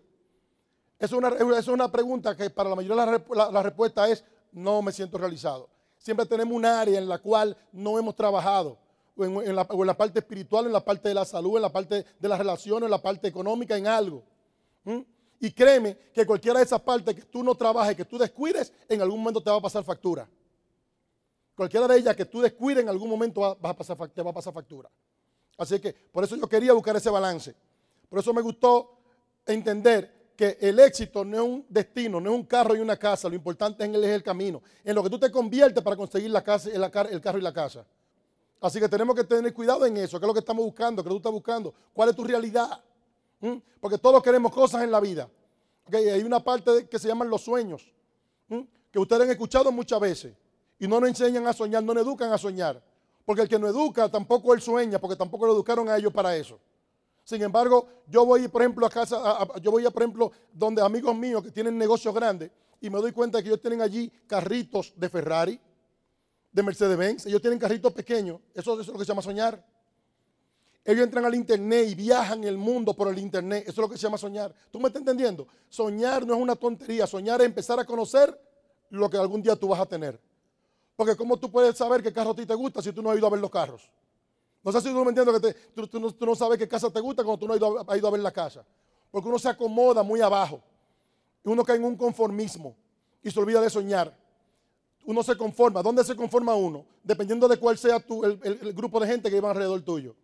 Es 0.99 1.13
una, 1.13 1.29
es 1.29 1.67
una 1.69 1.89
pregunta 1.89 2.35
que 2.35 2.49
para 2.49 2.69
la 2.69 2.75
mayoría 2.75 3.05
la, 3.05 3.51
la, 3.51 3.63
respuesta 3.63 4.09
es 4.09 4.23
no 4.51 4.81
me 4.81 4.91
siento 4.91 5.17
realizado. 5.17 5.69
Siempre 5.97 6.25
tenemos 6.25 6.53
un 6.53 6.65
área 6.65 6.99
en 6.99 7.07
la 7.07 7.19
cual 7.19 7.55
no 7.71 7.97
hemos 7.97 8.15
trabajado. 8.15 8.77
O 9.15 9.23
en, 9.23 9.55
la, 9.55 9.65
en, 9.69 9.87
la, 9.87 9.97
parte 9.97 10.19
espiritual, 10.19 10.65
en 10.65 10.73
la 10.73 10.83
parte 10.83 11.07
de 11.07 11.15
la 11.15 11.23
salud, 11.23 11.55
en 11.55 11.61
la 11.61 11.71
parte 11.71 12.05
de 12.19 12.27
las 12.27 12.37
relaciones, 12.37 12.83
en 12.85 12.91
la 12.91 13.01
parte 13.01 13.27
económica, 13.29 13.77
en 13.77 13.87
algo. 13.87 14.23
Y 15.39 15.51
créeme 15.51 15.97
que 16.13 16.25
cualquiera 16.25 16.59
de 16.59 16.65
esas 16.65 16.81
partes 16.81 17.15
que 17.15 17.21
tú 17.23 17.43
no 17.43 17.55
trabajes, 17.55 17.95
que 17.95 18.05
tú 18.05 18.17
descuides, 18.17 18.73
en 18.89 19.01
algún 19.01 19.19
momento 19.19 19.41
te 19.41 19.49
va 19.49 19.57
a 19.57 19.61
pasar 19.61 19.83
factura. 19.85 20.29
Cualquiera 21.55 21.87
de 21.87 21.97
ellas 21.97 22.15
que 22.15 22.25
tú 22.25 22.41
descuides 22.41 22.83
en 22.83 22.89
algún 22.89 23.09
momento 23.09 23.55
te 23.55 23.61
va 23.61 23.71
a 23.71 24.33
pasar 24.33 24.53
factura. 24.53 24.89
Así 25.57 25.79
que 25.79 25.93
por 25.93 26.23
eso 26.23 26.35
yo 26.35 26.47
quería 26.47 26.73
buscar 26.73 26.95
ese 26.95 27.09
balance. 27.09 27.55
Por 28.09 28.19
eso 28.19 28.33
me 28.33 28.41
gustó 28.41 28.97
entender 29.45 30.18
que 30.39 30.57
el 30.61 30.79
éxito 30.79 31.25
no 31.25 31.35
es 31.35 31.43
un 31.43 31.65
destino, 31.67 32.21
no 32.21 32.29
es 32.29 32.35
un 32.37 32.45
carro 32.45 32.73
y 32.73 32.79
una 32.79 32.95
casa, 32.95 33.27
lo 33.27 33.35
importante 33.35 33.83
es 33.83 33.93
el 33.93 34.23
camino, 34.23 34.61
en 34.85 34.95
lo 34.95 35.03
que 35.03 35.09
tú 35.09 35.19
te 35.19 35.29
conviertes 35.29 35.83
para 35.83 35.97
conseguir 35.97 36.31
la 36.31 36.41
casa, 36.41 36.69
el, 36.69 37.19
carro 37.19 37.37
y 37.37 37.41
la 37.41 37.51
casa. 37.51 37.85
Así 38.61 38.79
que 38.79 38.87
tenemos 38.87 39.17
que 39.17 39.25
tener 39.25 39.53
cuidado 39.53 39.85
en 39.85 39.97
eso, 39.97 40.17
que 40.17 40.25
es 40.25 40.27
lo 40.27 40.33
que 40.33 40.39
estamos 40.39 40.63
buscando, 40.63 41.03
que 41.03 41.09
tú 41.09 41.17
estás 41.17 41.33
buscando, 41.33 41.73
cuál 41.91 42.07
es 42.11 42.15
tu 42.15 42.23
realidad. 42.23 42.81
¿Mm? 43.41 43.55
Porque 43.81 43.97
todos 43.97 44.23
queremos 44.23 44.53
cosas 44.53 44.81
en 44.81 44.91
la 44.91 45.01
vida. 45.01 45.29
Hay 45.91 46.23
una 46.23 46.41
parte 46.41 46.87
que 46.87 46.97
se 46.97 47.09
llaman 47.09 47.29
los 47.29 47.41
sueños, 47.41 47.91
¿Mm? 48.47 48.61
que 48.93 48.97
ustedes 48.97 49.23
han 49.23 49.31
escuchado 49.31 49.73
muchas 49.73 49.99
veces, 49.99 50.33
y 50.79 50.87
no 50.87 51.01
nos 51.01 51.09
enseñan 51.09 51.47
a 51.47 51.51
soñar, 51.51 51.83
no 51.83 51.93
nos 51.93 52.03
educan 52.03 52.31
a 52.31 52.37
soñar. 52.37 52.81
Porque 53.25 53.41
el 53.41 53.49
que 53.49 53.59
no 53.59 53.67
educa 53.67 54.07
tampoco 54.07 54.53
él 54.53 54.61
sueña, 54.61 54.99
porque 54.99 55.17
tampoco 55.17 55.45
lo 55.47 55.51
educaron 55.51 55.89
a 55.89 55.97
ellos 55.97 56.13
para 56.13 56.33
eso. 56.33 56.61
Sin 57.29 57.43
embargo, 57.43 57.87
yo 58.07 58.25
voy, 58.25 58.47
por 58.47 58.63
ejemplo, 58.63 58.87
a 58.87 58.89
casa, 58.89 59.21
yo 59.61 59.69
voy, 59.69 59.85
a, 59.85 59.91
por 59.91 60.01
ejemplo, 60.01 60.31
donde 60.51 60.81
amigos 60.81 61.15
míos 61.15 61.43
que 61.43 61.51
tienen 61.51 61.77
negocios 61.77 62.11
grandes 62.11 62.49
y 62.81 62.89
me 62.89 62.97
doy 62.97 63.11
cuenta 63.11 63.39
que 63.43 63.49
ellos 63.49 63.61
tienen 63.61 63.83
allí 63.83 64.11
carritos 64.25 64.93
de 64.95 65.09
Ferrari, 65.09 65.61
de 66.51 66.63
Mercedes-Benz, 66.63 67.27
ellos 67.27 67.39
tienen 67.39 67.59
carritos 67.59 67.93
pequeños, 67.93 68.39
eso, 68.55 68.81
es 68.81 68.87
lo 68.87 68.93
que 68.93 69.05
se 69.05 69.09
llama 69.09 69.21
soñar. 69.21 69.63
Ellos 70.83 71.03
entran 71.03 71.23
al 71.23 71.35
internet 71.35 71.89
y 71.89 71.93
viajan 71.93 72.43
el 72.45 72.57
mundo 72.57 72.95
por 72.95 73.09
el 73.09 73.19
internet, 73.19 73.61
eso 73.67 73.73
es 73.73 73.77
lo 73.77 73.89
que 73.91 73.97
se 73.97 74.07
llama 74.07 74.17
soñar. 74.17 74.51
¿Tú 74.71 74.79
me 74.79 74.87
estás 74.87 75.01
entendiendo? 75.01 75.47
Soñar 75.69 76.25
no 76.25 76.33
es 76.33 76.41
una 76.41 76.55
tontería, 76.55 77.05
soñar 77.05 77.41
es 77.41 77.45
empezar 77.45 77.79
a 77.79 77.85
conocer 77.85 78.35
lo 78.89 79.07
que 79.07 79.17
algún 79.17 79.43
día 79.43 79.55
tú 79.55 79.67
vas 79.67 79.79
a 79.79 79.85
tener. 79.85 80.19
Porque 80.95 81.15
¿cómo 81.15 81.37
tú 81.37 81.51
puedes 81.51 81.77
saber 81.77 82.01
qué 82.01 82.11
carro 82.11 82.31
a 82.31 82.35
ti 82.35 82.47
te 82.47 82.55
gusta 82.55 82.81
si 82.81 82.91
tú 82.91 83.03
no 83.03 83.11
has 83.11 83.19
ido 83.19 83.27
a 83.27 83.29
ver 83.29 83.39
los 83.39 83.51
carros? 83.51 83.87
No 84.63 84.71
sé 84.71 84.81
si 84.81 84.89
tú 84.89 85.03
me 85.03 85.09
entiendes 85.09 85.55
que 85.75 85.87
tú, 85.87 86.25
no, 86.25 86.35
sabes 86.35 86.57
qué 86.57 86.67
casa 86.67 86.89
te 86.89 86.99
gusta 86.99 87.23
cuando 87.23 87.39
tú 87.39 87.47
no 87.47 87.53
has 87.53 87.97
ido, 87.97 88.07
a, 88.07 88.11
ver 88.11 88.19
la 88.19 88.31
casa. 88.31 88.65
Porque 89.09 89.27
uno 89.27 89.39
se 89.39 89.47
acomoda 89.47 90.03
muy 90.03 90.19
abajo. 90.21 90.61
Y 91.43 91.49
uno 91.49 91.63
cae 91.63 91.77
en 91.77 91.85
un 91.85 91.95
conformismo 91.95 92.75
y 93.23 93.31
se 93.31 93.39
olvida 93.39 93.61
de 93.61 93.69
soñar. 93.69 94.15
Uno 95.05 95.23
se 95.23 95.37
conforma. 95.37 95.81
¿Dónde 95.81 96.03
se 96.03 96.15
conforma 96.15 96.53
uno? 96.55 96.85
Dependiendo 97.03 97.47
de 97.47 97.57
cuál 97.57 97.77
sea 97.77 97.99
tu, 97.99 98.23
el, 98.23 98.73
grupo 98.73 98.99
de 98.99 99.07
gente 99.07 99.29
que 99.29 99.39
va 99.39 99.51
alrededor 99.51 99.81
tuyo. 99.81 100.15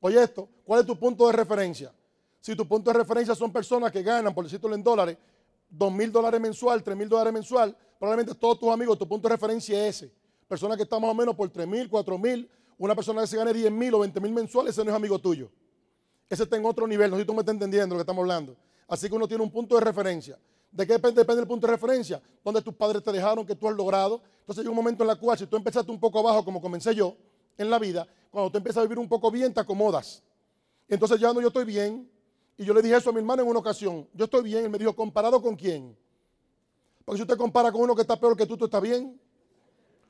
Oye 0.00 0.22
esto, 0.22 0.48
¿cuál 0.64 0.80
es 0.80 0.86
tu 0.86 0.98
punto 0.98 1.26
de 1.26 1.32
referencia? 1.32 1.92
Si 2.40 2.56
tu 2.56 2.66
punto 2.66 2.90
de 2.90 2.98
referencia 2.98 3.34
son 3.34 3.52
personas 3.52 3.92
que 3.92 4.02
ganan, 4.02 4.34
por 4.34 4.44
decirlo 4.44 4.74
en 4.74 4.82
dólares, 4.82 5.18
dos 5.68 5.92
mil 5.92 6.10
dólares 6.10 6.40
mensual, 6.40 6.82
tres 6.82 6.96
mil 6.96 7.08
dólares 7.08 7.32
mensual, 7.32 7.76
probablemente 7.98 8.34
todos 8.34 8.58
tus 8.58 8.70
amigos, 8.70 8.96
tu 8.96 9.06
punto 9.06 9.28
de 9.28 9.34
referencia 9.34 9.86
es 9.86 9.96
ese. 9.96 10.12
Personas 10.46 10.76
que 10.76 10.84
están 10.84 11.02
más 11.02 11.10
o 11.10 11.14
menos 11.14 11.34
por 11.34 11.50
tres 11.50 11.66
mil, 11.66 11.88
cuatro 11.90 12.16
mil, 12.16 12.48
una 12.78 12.94
persona 12.94 13.20
que 13.22 13.26
se 13.26 13.36
gane 13.36 13.52
10 13.52 13.70
mil 13.72 13.94
o 13.94 13.98
20 14.00 14.20
mil 14.20 14.32
mensuales, 14.32 14.74
ese 14.74 14.84
no 14.84 14.90
es 14.90 14.96
amigo 14.96 15.18
tuyo. 15.18 15.50
Ese 16.30 16.44
está 16.44 16.56
en 16.56 16.64
otro 16.64 16.86
nivel, 16.86 17.10
no 17.10 17.16
sé 17.16 17.22
si 17.22 17.26
tú 17.26 17.34
me 17.34 17.40
estás 17.40 17.54
entendiendo 17.54 17.94
lo 17.94 17.98
que 17.98 18.02
estamos 18.02 18.22
hablando. 18.22 18.56
Así 18.86 19.08
que 19.08 19.14
uno 19.14 19.26
tiene 19.26 19.42
un 19.42 19.50
punto 19.50 19.74
de 19.74 19.80
referencia. 19.80 20.38
¿De 20.70 20.86
qué 20.86 20.94
depende, 20.94 21.20
depende 21.20 21.42
el 21.42 21.48
punto 21.48 21.66
de 21.66 21.72
referencia? 21.72 22.22
Donde 22.44 22.62
tus 22.62 22.74
padres 22.74 23.02
te 23.02 23.10
dejaron, 23.10 23.44
que 23.46 23.54
tú 23.54 23.68
has 23.68 23.74
logrado. 23.74 24.22
Entonces 24.40 24.64
hay 24.64 24.68
un 24.68 24.76
momento 24.76 25.04
en 25.04 25.10
el 25.10 25.18
cual, 25.18 25.38
si 25.38 25.46
tú 25.46 25.56
empezaste 25.56 25.90
un 25.90 25.98
poco 25.98 26.18
abajo, 26.18 26.44
como 26.44 26.60
comencé 26.60 26.94
yo 26.94 27.16
en 27.56 27.70
la 27.70 27.78
vida, 27.78 28.06
cuando 28.30 28.50
tú 28.50 28.58
empiezas 28.58 28.80
a 28.80 28.82
vivir 28.82 28.98
un 28.98 29.08
poco 29.08 29.30
bien, 29.30 29.52
te 29.52 29.60
acomodas. 29.60 30.22
Entonces 30.88 31.18
ya 31.18 31.32
no, 31.32 31.40
yo 31.40 31.48
estoy 31.48 31.64
bien. 31.64 32.08
Y 32.56 32.64
yo 32.64 32.74
le 32.74 32.82
dije 32.82 32.96
eso 32.96 33.10
a 33.10 33.12
mi 33.12 33.18
hermano 33.18 33.42
en 33.42 33.48
una 33.48 33.60
ocasión. 33.60 34.08
Yo 34.12 34.24
estoy 34.24 34.42
bien. 34.42 34.64
Él 34.64 34.70
me 34.70 34.78
dijo, 34.78 34.94
¿comparado 34.94 35.40
con 35.40 35.54
quién? 35.54 35.96
Porque 37.04 37.18
si 37.18 37.22
usted 37.22 37.36
compara 37.36 37.70
con 37.72 37.82
uno 37.82 37.94
que 37.94 38.02
está 38.02 38.18
peor 38.18 38.36
que 38.36 38.46
tú, 38.46 38.56
tú 38.56 38.66
estás 38.66 38.82
bien. 38.82 39.18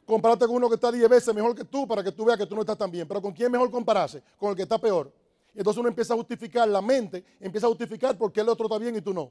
Compárate 0.09 0.47
con 0.47 0.57
uno 0.57 0.71
que 0.71 0.77
está 0.77 0.91
10 0.91 1.07
veces 1.07 1.35
mejor 1.35 1.55
que 1.55 1.67
tú 1.67 1.87
para 1.87 2.03
que 2.03 2.11
tú 2.11 2.25
veas 2.25 2.39
que 2.39 2.47
tú 2.47 2.55
no 2.55 2.63
estás 2.63 2.79
tan 2.79 2.91
bien. 2.91 3.07
Pero 3.07 3.21
¿con 3.21 3.31
quién 3.31 3.53
mejor 3.53 3.71
compararse? 3.71 4.23
Con 4.39 4.49
el 4.49 4.57
que 4.57 4.63
está 4.63 4.79
peor. 4.79 5.13
Entonces 5.55 5.79
uno 5.79 5.87
empieza 5.87 6.15
a 6.15 6.17
justificar, 6.17 6.67
la 6.67 6.81
mente 6.81 7.23
empieza 7.39 7.67
a 7.67 7.69
justificar 7.69 8.17
por 8.17 8.33
qué 8.33 8.41
el 8.41 8.49
otro 8.49 8.65
está 8.65 8.79
bien 8.79 8.97
y 8.97 9.03
tú 9.03 9.13
no. 9.13 9.31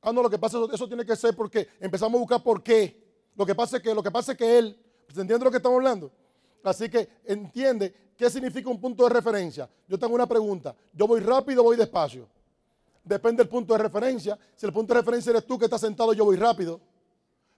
Ah, 0.00 0.12
no, 0.12 0.22
lo 0.22 0.30
que 0.30 0.38
pasa 0.38 0.56
es 0.56 0.74
eso 0.74 0.86
tiene 0.86 1.04
que 1.04 1.16
ser 1.16 1.34
porque 1.34 1.66
empezamos 1.80 2.14
a 2.14 2.20
buscar 2.20 2.40
por 2.44 2.62
qué. 2.62 3.08
Lo 3.34 3.44
que 3.44 3.56
pasa 3.56 3.78
es 3.78 3.82
que, 3.82 3.92
lo 3.92 4.00
que, 4.00 4.12
pasa 4.12 4.30
es 4.30 4.38
que 4.38 4.58
él, 4.58 4.78
¿se 5.12 5.20
entiende 5.20 5.44
lo 5.44 5.50
que 5.50 5.56
estamos 5.56 5.78
hablando? 5.78 6.12
Así 6.62 6.88
que 6.88 7.08
entiende 7.24 8.12
qué 8.16 8.30
significa 8.30 8.70
un 8.70 8.80
punto 8.80 9.02
de 9.02 9.10
referencia. 9.10 9.68
Yo 9.88 9.98
tengo 9.98 10.14
una 10.14 10.28
pregunta. 10.28 10.76
¿Yo 10.92 11.08
voy 11.08 11.18
rápido 11.18 11.62
o 11.62 11.64
voy 11.64 11.76
despacio? 11.76 12.28
Depende 13.02 13.42
del 13.42 13.48
punto 13.48 13.74
de 13.74 13.82
referencia. 13.82 14.38
Si 14.54 14.64
el 14.64 14.72
punto 14.72 14.94
de 14.94 15.00
referencia 15.00 15.30
eres 15.30 15.44
tú 15.44 15.58
que 15.58 15.64
estás 15.64 15.80
sentado, 15.80 16.12
yo 16.12 16.24
voy 16.24 16.36
rápido. 16.36 16.80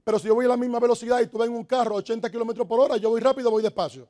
Pero 0.05 0.19
si 0.19 0.29
yo 0.29 0.35
voy 0.35 0.47
a 0.47 0.49
la 0.49 0.57
misma 0.57 0.79
velocidad 0.79 1.21
y 1.21 1.27
tú 1.27 1.39
vas 1.39 1.49
en 1.49 1.55
un 1.55 1.65
carro 1.65 1.95
a 1.95 1.99
80 1.99 2.31
kilómetros 2.31 2.67
por 2.67 2.81
hora, 2.81 2.97
yo 2.97 3.11
voy 3.11 3.21
rápido, 3.21 3.51
voy 3.51 3.63
despacio. 3.63 4.09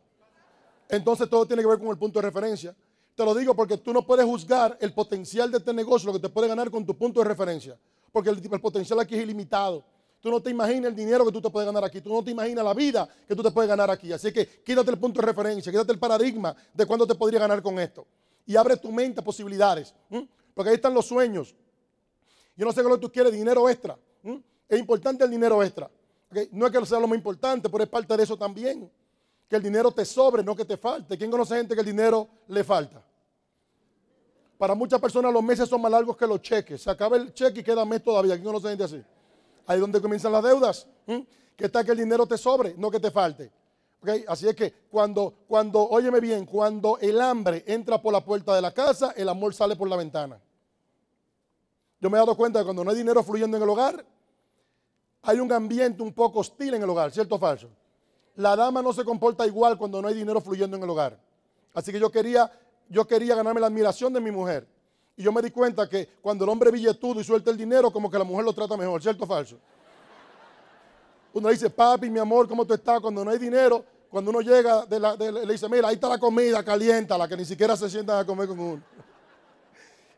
Entonces 0.89 1.29
todo 1.29 1.47
tiene 1.47 1.63
que 1.63 1.69
ver 1.69 1.79
con 1.79 1.89
el 1.89 1.99
punto 1.99 2.21
de 2.21 2.27
referencia. 2.27 2.75
Te 3.15 3.25
lo 3.25 3.35
digo 3.35 3.55
porque 3.55 3.77
tú 3.77 3.93
no 3.93 4.07
puedes 4.07 4.25
juzgar 4.25 4.77
el 4.81 4.93
potencial 4.93 5.51
de 5.51 5.59
este 5.59 5.73
negocio, 5.73 6.07
lo 6.07 6.15
que 6.15 6.21
te 6.21 6.29
puede 6.29 6.49
ganar 6.49 6.71
con 6.71 6.85
tu 6.85 6.97
punto 6.97 7.21
de 7.21 7.29
referencia. 7.29 7.79
Porque 8.13 8.31
el, 8.31 8.61
potencial 8.61 8.99
aquí 9.01 9.15
es 9.15 9.23
ilimitado. 9.23 9.85
Tú 10.21 10.31
no 10.31 10.41
te 10.41 10.51
imaginas 10.51 10.91
el 10.91 10.97
dinero 10.97 11.25
que 11.25 11.33
tú 11.33 11.41
te 11.41 11.51
puedes 11.51 11.67
ganar 11.67 11.85
aquí. 11.85 12.01
Tú 12.01 12.13
no 12.13 12.23
te 12.23 12.31
imaginas 12.31 12.65
la 12.65 12.75
vida 12.75 13.09
que 13.27 13.35
tú 13.35 13.43
te 13.43 13.51
puedes 13.51 13.69
ganar 13.69 13.91
aquí. 13.91 14.13
Así 14.13 14.33
que 14.33 14.47
quítate 14.47 14.91
el 14.91 14.99
punto 14.99 15.21
de 15.21 15.27
referencia, 15.27 15.71
quítate 15.71 15.93
el 15.93 15.99
paradigma 15.99 16.55
de 16.75 16.87
cuándo 16.87 17.07
te 17.07 17.15
podría 17.15 17.41
ganar 17.41 17.63
con 17.63 17.79
esto. 17.79 18.07
Y 18.47 18.57
abre 18.57 18.77
tu 18.77 18.91
mente 18.91 19.21
a 19.21 19.25
posibilidades. 19.25 19.95
Porque 20.55 20.71
ahí 20.71 20.77
están 20.77 20.93
los 20.93 21.07
sueños. 21.07 21.55
Yo 22.57 22.67
no 22.67 22.73
sé 22.73 22.83
qué 22.83 22.89
lo 22.89 22.97
que 22.97 23.01
tú 23.01 23.13
quieres, 23.13 23.33
dinero 23.33 23.69
extra. 23.69 23.97
Es 24.71 24.79
importante 24.79 25.25
el 25.25 25.31
dinero 25.31 25.61
extra. 25.65 25.91
No 26.53 26.67
es 26.67 26.73
que 26.73 26.87
sea 26.87 27.01
lo 27.01 27.09
más 27.09 27.19
importante, 27.19 27.69
pero 27.69 27.83
es 27.83 27.91
parte 27.91 28.17
de 28.17 28.23
eso 28.23 28.37
también. 28.37 28.89
Que 29.49 29.57
el 29.57 29.63
dinero 29.63 29.91
te 29.91 30.05
sobre, 30.05 30.45
no 30.45 30.55
que 30.55 30.65
te 30.65 30.77
falte. 30.77 31.19
¿Quién 31.19 31.29
conoce 31.29 31.57
gente 31.57 31.75
que 31.75 31.81
el 31.81 31.87
dinero 31.87 32.29
le 32.47 32.63
falta? 32.63 33.05
Para 34.57 34.77
muchas 34.77 35.01
personas 35.01 35.33
los 35.33 35.43
meses 35.43 35.69
son 35.69 35.83
más 35.83 35.91
largos 35.91 36.17
que 36.17 36.25
los 36.25 36.41
cheques. 36.41 36.83
Se 36.83 36.89
acaba 36.89 37.17
el 37.17 37.35
cheque 37.35 37.61
y 37.61 37.63
queda 37.65 37.85
mes 37.85 38.01
todavía. 38.01 38.35
¿Quién 38.35 38.45
conoce 38.45 38.69
gente 38.69 38.85
así? 38.85 39.03
Ahí 39.67 39.75
es 39.75 39.81
donde 39.81 40.01
comienzan 40.01 40.31
las 40.31 40.45
deudas. 40.45 40.87
Que 41.57 41.65
está 41.65 41.83
que 41.83 41.91
el 41.91 41.99
dinero 41.99 42.25
te 42.25 42.39
sobre, 42.39 42.75
no 42.77 42.93
que 42.93 43.01
te 43.01 43.11
falte. 43.11 43.51
Así 44.29 44.49
es 44.49 44.55
que 44.55 44.73
cuando, 44.89 45.35
cuando, 45.49 45.83
óyeme 45.83 46.21
bien, 46.21 46.47
cuando 46.47 46.97
el 47.01 47.21
hambre 47.21 47.65
entra 47.67 48.01
por 48.01 48.13
la 48.13 48.25
puerta 48.25 48.55
de 48.55 48.63
la 48.63 48.73
casa, 48.73 49.13
el 49.17 49.29
amor 49.29 49.53
sale 49.53 49.75
por 49.75 49.89
la 49.89 49.97
ventana. 49.97 50.41
Yo 52.01 52.09
me 52.09 52.17
he 52.17 52.21
dado 52.21 52.37
cuenta 52.37 52.61
que 52.61 52.65
cuando 52.67 52.85
no 52.85 52.91
hay 52.93 52.97
dinero 52.97 53.25
fluyendo 53.25 53.57
en 53.57 53.63
el 53.65 53.69
hogar, 53.69 54.07
hay 55.23 55.39
un 55.41 55.53
ambiente 55.53 56.03
un 56.03 56.13
poco 56.13 56.41
hostil 56.41 56.75
en 56.75 56.83
el 56.83 56.89
hogar, 56.89 57.11
¿cierto 57.13 57.35
o 57.35 57.39
falso? 57.39 57.69
La 58.37 58.57
dama 58.57 58.83
no 58.83 58.93
se 58.93 59.05
comporta 59.05 59.47
igual 59.47 59.77
cuando 59.77 60.01
no 60.01 60.09
hay 60.09 60.15
dinero 60.15 60.41
fluyendo 60.41 60.77
en 60.77 60.83
el 60.83 60.91
hogar. 60.91 61.19
Así 61.75 61.93
que 61.93 62.01
yo 62.01 62.11
quería, 62.11 62.51
yo 62.89 63.07
quería 63.07 63.35
ganarme 63.35 63.61
la 63.61 63.67
admiración 63.67 64.13
de 64.13 64.21
mi 64.21 64.31
mujer. 64.31 64.67
Y 65.17 65.23
yo 65.23 65.33
me 65.33 65.43
di 65.43 65.51
cuenta 65.51 65.89
que 65.89 66.09
cuando 66.23 66.45
el 66.45 66.51
hombre 66.51 66.71
billetudo 66.71 67.21
y 67.21 67.25
suelta 67.25 67.51
el 67.51 67.57
dinero, 67.57 67.93
como 67.93 68.11
que 68.11 68.17
la 68.17 68.25
mujer 68.25 68.45
lo 68.45 68.53
trata 68.55 68.77
mejor, 68.77 69.03
¿cierto 69.03 69.25
o 69.25 69.27
falso? 69.27 69.57
Uno 71.35 71.49
dice, 71.51 71.69
papi, 71.69 72.09
mi 72.09 72.19
amor, 72.19 72.49
¿cómo 72.49 72.65
tú 72.65 72.75
estás? 72.75 73.01
Cuando 73.01 73.25
no 73.25 73.31
hay 73.31 73.39
dinero, 73.39 73.85
cuando 74.11 74.31
uno 74.31 74.41
llega, 74.41 74.87
le 74.89 75.53
dice, 75.53 75.69
mira, 75.69 75.89
ahí 75.89 75.95
está 75.95 76.09
la 76.09 76.19
comida, 76.19 76.65
calienta, 76.65 77.19
la 77.19 77.29
que 77.29 77.37
ni 77.37 77.45
siquiera 77.45 77.77
se 77.77 77.89
sientan 77.91 78.19
a 78.19 78.25
comer 78.25 78.49
con 78.49 78.59
uno. 78.59 78.83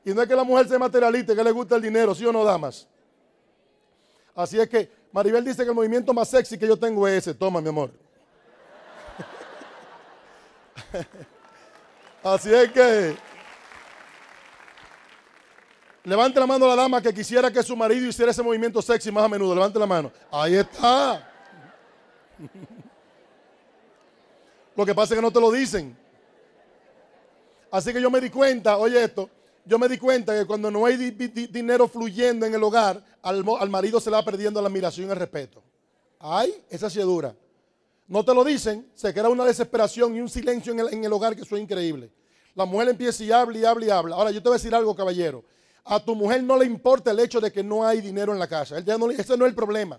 Y 0.05 0.15
no 0.15 0.23
es 0.23 0.29
que 0.29 0.35
la 0.35 0.45
mujer 0.45 0.69
sea 0.69 0.79
materialista, 0.79 1.35
que 1.35 1.45
le 1.45 1.51
gusta 1.51 1.77
el 1.77 1.83
dinero, 1.83 2.15
¿sí 2.15 2.25
o 2.25 2.33
no, 2.33 2.45
damas? 2.45 2.89
Así 4.35 4.59
es 4.59 4.69
que 4.69 4.91
Maribel 5.13 5.45
dice 5.45 5.63
que 5.63 5.69
el 5.69 5.75
movimiento 5.75 6.15
más 6.15 6.29
sexy 6.29 6.57
que 6.59 6.67
yo 6.67 6.77
tengo 6.77 7.07
es 7.07 7.19
ese. 7.19 7.35
Toma, 7.35 7.61
mi 7.61 7.69
amor. 7.69 7.91
Así 12.23 12.53
es 12.53 12.71
que 12.73 13.15
levante 16.05 16.41
la 16.41 16.47
mano 16.47 16.65
a 16.65 16.69
la 16.69 16.77
dama 16.83 17.03
que 17.03 17.13
quisiera 17.13 17.51
que 17.51 17.63
su 17.63 17.77
marido 17.77 18.07
hiciera 18.07 18.31
ese 18.31 18.43
movimiento 18.43 18.81
sexy 18.81 19.11
más 19.13 19.25
a 19.25 19.29
menudo. 19.29 19.55
Levante 19.55 19.79
la 19.79 19.87
mano. 19.87 20.11
Ahí 20.31 20.55
está. 20.57 21.29
Lo 24.75 24.87
que 24.87 24.95
pasa 24.95 25.13
es 25.15 25.19
que 25.19 25.23
no 25.23 25.31
te 25.31 25.41
lo 25.41 25.51
dicen. 25.51 25.97
Así 27.71 27.93
que 27.93 28.01
yo 28.01 28.11
me 28.11 28.21
di 28.21 28.31
cuenta, 28.31 28.77
oye 28.77 29.03
esto, 29.03 29.31
yo 29.65 29.79
me 29.79 29.89
di 29.89 29.99
cuenta 29.99 30.39
que 30.39 30.47
cuando 30.47 30.71
no 30.71 30.85
hay 30.87 30.97
dinero 30.97 31.89
fluyendo 31.89 32.47
en 32.47 32.55
el 32.55 32.63
hogar, 32.63 33.03
al, 33.23 33.71
marido 33.71 34.01
se 34.01 34.11
le 34.11 34.17
va 34.17 34.25
perdiendo 34.25 34.61
la 34.61 34.69
admiración 34.69 35.09
y 35.09 35.11
el 35.11 35.17
respeto. 35.17 35.63
Ay, 36.19 36.55
esa 36.69 36.91
sí 36.91 36.99
es 36.99 37.05
dura. 37.05 37.35
No 38.09 38.25
te 38.25 38.35
lo 38.35 38.45
dicen, 38.45 38.91
se 38.95 39.13
crea 39.13 39.29
una 39.29 39.45
desesperación 39.45 40.17
y 40.17 40.21
un 40.21 40.29
silencio 40.29 40.73
en 40.73 41.05
el, 41.05 41.13
hogar 41.13 41.37
que 41.37 41.43
eso 41.43 41.57
es 41.57 41.63
increíble. 41.63 42.11
La 42.55 42.65
mujer 42.65 42.89
empieza 42.89 43.25
y 43.25 43.33
habla 43.33 43.59
y 43.59 43.65
habla 43.65 43.87
y 43.87 43.91
habla. 43.91 44.17
Ahora, 44.17 44.31
yo 44.31 44.43
te 44.43 44.49
voy 44.49 44.57
a 44.57 44.59
decir 44.59 44.75
algo, 44.75 44.95
caballero. 44.95 45.45
A 45.85 46.05
tu 46.05 46.15
mujer 46.15 46.43
no 46.43 46.57
le 46.57 46.67
importa 46.67 47.11
el 47.11 47.21
hecho 47.21 47.41
de 47.41 47.51
que 47.51 47.63
no 47.63 47.87
hay 47.87 48.01
dinero 48.01 48.33
en 48.33 48.39
la 48.39 48.47
casa. 48.47 48.79
ese 48.79 48.99
no 48.99 49.11
es 49.11 49.49
el 49.49 49.55
problema. 49.55 49.99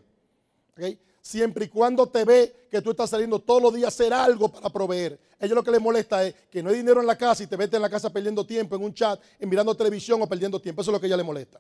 ¿okay? 0.74 1.00
Siempre 1.24 1.66
y 1.66 1.68
cuando 1.70 2.06
te 2.06 2.26
ve 2.26 2.68
que 2.70 2.82
tú 2.82 2.92
estás 2.92 3.10
saliendo 3.10 3.40
todos 3.40 3.62
los 3.62 3.74
días 3.74 3.86
a 3.86 3.88
hacer 3.88 4.14
algo 4.14 4.50
para 4.50 4.70
proveer. 4.70 5.18
Ella 5.40 5.56
lo 5.56 5.64
que 5.64 5.72
le 5.72 5.80
molesta 5.80 6.24
es 6.24 6.36
que 6.52 6.62
no 6.62 6.70
hay 6.70 6.76
dinero 6.76 7.00
en 7.00 7.08
la 7.08 7.18
casa 7.18 7.42
y 7.42 7.48
te 7.48 7.56
vete 7.56 7.78
en 7.78 7.82
la 7.82 7.90
casa 7.90 8.12
perdiendo 8.12 8.46
tiempo 8.46 8.76
en 8.76 8.84
un 8.84 8.94
chat, 8.94 9.20
en 9.40 9.50
mirando 9.50 9.74
televisión 9.74 10.22
o 10.22 10.28
perdiendo 10.28 10.60
tiempo. 10.60 10.82
Eso 10.82 10.92
es 10.92 10.94
lo 10.94 11.00
que 11.00 11.08
ella 11.08 11.18
le 11.18 11.24
molesta. 11.24 11.60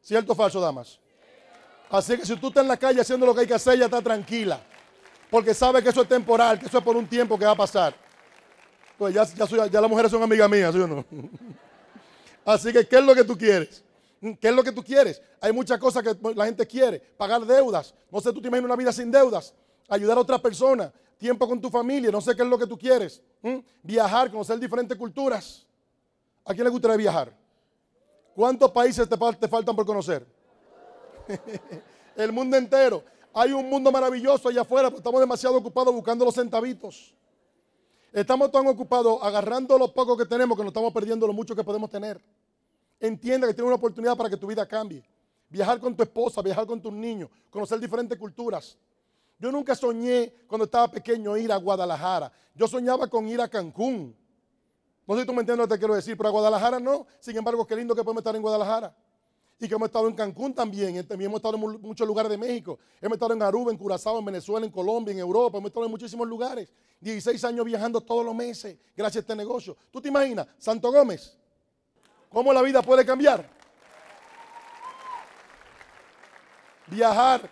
¿Cierto 0.00 0.32
o 0.32 0.36
falso, 0.36 0.60
damas? 0.60 1.00
Así 1.90 2.16
que 2.16 2.24
si 2.24 2.36
tú 2.36 2.48
estás 2.48 2.62
en 2.62 2.68
la 2.68 2.76
calle 2.76 3.00
haciendo 3.00 3.26
lo 3.26 3.34
que 3.34 3.40
hay 3.40 3.46
que 3.48 3.54
hacer, 3.54 3.74
ella 3.74 3.86
está 3.86 4.00
tranquila. 4.00 4.60
Porque 5.28 5.52
sabe 5.52 5.82
que 5.82 5.88
eso 5.88 6.02
es 6.02 6.08
temporal, 6.08 6.60
que 6.60 6.66
eso 6.66 6.78
es 6.78 6.84
por 6.84 6.96
un 6.96 7.08
tiempo 7.08 7.36
que 7.36 7.44
va 7.44 7.50
a 7.50 7.56
pasar. 7.56 7.94
Pues 8.96 9.12
ya, 9.12 9.24
ya, 9.24 9.66
ya 9.66 9.80
las 9.80 9.90
mujeres 9.90 10.10
son 10.10 10.22
amigas 10.22 10.48
mías, 10.48 10.72
¿sí 10.72 10.80
o 10.80 10.86
no? 10.86 11.04
Así 12.44 12.72
que, 12.72 12.86
¿qué 12.86 12.96
es 12.96 13.04
lo 13.04 13.12
que 13.12 13.24
tú 13.24 13.36
quieres? 13.36 13.82
¿Qué 14.20 14.48
es 14.48 14.54
lo 14.54 14.64
que 14.64 14.72
tú 14.72 14.82
quieres? 14.82 15.20
Hay 15.40 15.52
muchas 15.52 15.78
cosas 15.78 16.02
que 16.02 16.16
la 16.34 16.46
gente 16.46 16.66
quiere. 16.66 16.98
Pagar 16.98 17.44
deudas. 17.44 17.94
No 18.10 18.20
sé, 18.20 18.32
tú 18.32 18.40
te 18.40 18.48
imaginas 18.48 18.66
una 18.66 18.76
vida 18.76 18.92
sin 18.92 19.10
deudas. 19.10 19.54
Ayudar 19.88 20.16
a 20.18 20.20
otra 20.20 20.38
persona. 20.38 20.92
Tiempo 21.18 21.46
con 21.46 21.60
tu 21.60 21.70
familia. 21.70 22.10
No 22.10 22.20
sé 22.20 22.34
qué 22.34 22.42
es 22.42 22.48
lo 22.48 22.58
que 22.58 22.66
tú 22.66 22.78
quieres. 22.78 23.22
Viajar, 23.82 24.30
conocer 24.30 24.58
diferentes 24.58 24.96
culturas. 24.96 25.66
¿A 26.44 26.54
quién 26.54 26.64
le 26.64 26.70
gustaría 26.70 26.96
viajar? 26.96 27.36
¿Cuántos 28.34 28.70
países 28.70 29.08
te, 29.08 29.16
te 29.16 29.48
faltan 29.48 29.76
por 29.76 29.84
conocer? 29.84 30.26
El 32.16 32.32
mundo 32.32 32.56
entero. 32.56 33.02
Hay 33.34 33.52
un 33.52 33.68
mundo 33.68 33.92
maravilloso 33.92 34.48
allá 34.48 34.62
afuera, 34.62 34.88
pero 34.88 34.98
estamos 34.98 35.20
demasiado 35.20 35.56
ocupados 35.56 35.92
buscando 35.94 36.24
los 36.24 36.34
centavitos. 36.34 37.14
Estamos 38.12 38.50
tan 38.50 38.66
ocupados 38.66 39.18
agarrando 39.22 39.76
lo 39.76 39.92
poco 39.92 40.16
que 40.16 40.24
tenemos 40.24 40.56
que 40.56 40.64
nos 40.64 40.70
estamos 40.70 40.90
perdiendo 40.92 41.26
lo 41.26 41.34
mucho 41.34 41.54
que 41.54 41.62
podemos 41.62 41.90
tener. 41.90 42.18
Entienda 42.98 43.46
que 43.46 43.54
tiene 43.54 43.66
una 43.66 43.76
oportunidad 43.76 44.16
para 44.16 44.30
que 44.30 44.36
tu 44.36 44.46
vida 44.46 44.66
cambie. 44.66 45.04
Viajar 45.48 45.78
con 45.80 45.94
tu 45.94 46.02
esposa, 46.02 46.42
viajar 46.42 46.66
con 46.66 46.80
tus 46.80 46.92
niños, 46.92 47.30
conocer 47.50 47.78
diferentes 47.78 48.18
culturas. 48.18 48.76
Yo 49.38 49.52
nunca 49.52 49.74
soñé 49.74 50.32
cuando 50.46 50.64
estaba 50.64 50.88
pequeño 50.90 51.36
ir 51.36 51.52
a 51.52 51.56
Guadalajara. 51.56 52.32
Yo 52.54 52.66
soñaba 52.66 53.06
con 53.06 53.28
ir 53.28 53.40
a 53.40 53.48
Cancún. 53.48 54.16
No 55.06 55.14
sé 55.14 55.20
si 55.20 55.26
tú 55.26 55.32
me 55.32 55.40
entiendes 55.40 55.64
lo 55.64 55.68
que 55.68 55.74
te 55.74 55.78
quiero 55.78 55.94
decir, 55.94 56.16
pero 56.16 56.28
a 56.28 56.32
Guadalajara 56.32 56.80
no. 56.80 57.06
Sin 57.20 57.36
embargo, 57.36 57.66
qué 57.66 57.76
lindo 57.76 57.94
que 57.94 58.02
podemos 58.02 58.22
estar 58.22 58.34
en 58.34 58.42
Guadalajara. 58.42 58.96
Y 59.60 59.68
que 59.68 59.74
hemos 59.74 59.86
estado 59.86 60.08
en 60.08 60.14
Cancún 60.14 60.54
también. 60.54 61.06
También 61.06 61.30
hemos 61.30 61.38
estado 61.38 61.56
en 61.56 61.80
muchos 61.80 62.06
lugares 62.06 62.30
de 62.30 62.38
México. 62.38 62.78
Hemos 63.00 63.16
estado 63.16 63.34
en 63.34 63.42
Aruba, 63.42 63.70
en 63.70 63.78
Curazao, 63.78 64.18
en 64.18 64.24
Venezuela, 64.24 64.66
en 64.66 64.72
Colombia, 64.72 65.12
en 65.12 65.18
Europa. 65.18 65.58
Hemos 65.58 65.68
estado 65.68 65.84
en 65.84 65.92
muchísimos 65.92 66.26
lugares. 66.26 66.72
16 67.00 67.44
años 67.44 67.64
viajando 67.64 68.00
todos 68.00 68.24
los 68.24 68.34
meses 68.34 68.78
gracias 68.96 69.16
a 69.16 69.20
este 69.20 69.36
negocio. 69.36 69.76
¿Tú 69.90 70.00
te 70.00 70.08
imaginas? 70.08 70.46
Santo 70.58 70.90
Gómez, 70.90 71.36
¿Cómo 72.30 72.52
la 72.52 72.62
vida 72.62 72.82
puede 72.82 73.04
cambiar? 73.04 73.48
Viajar, 76.86 77.50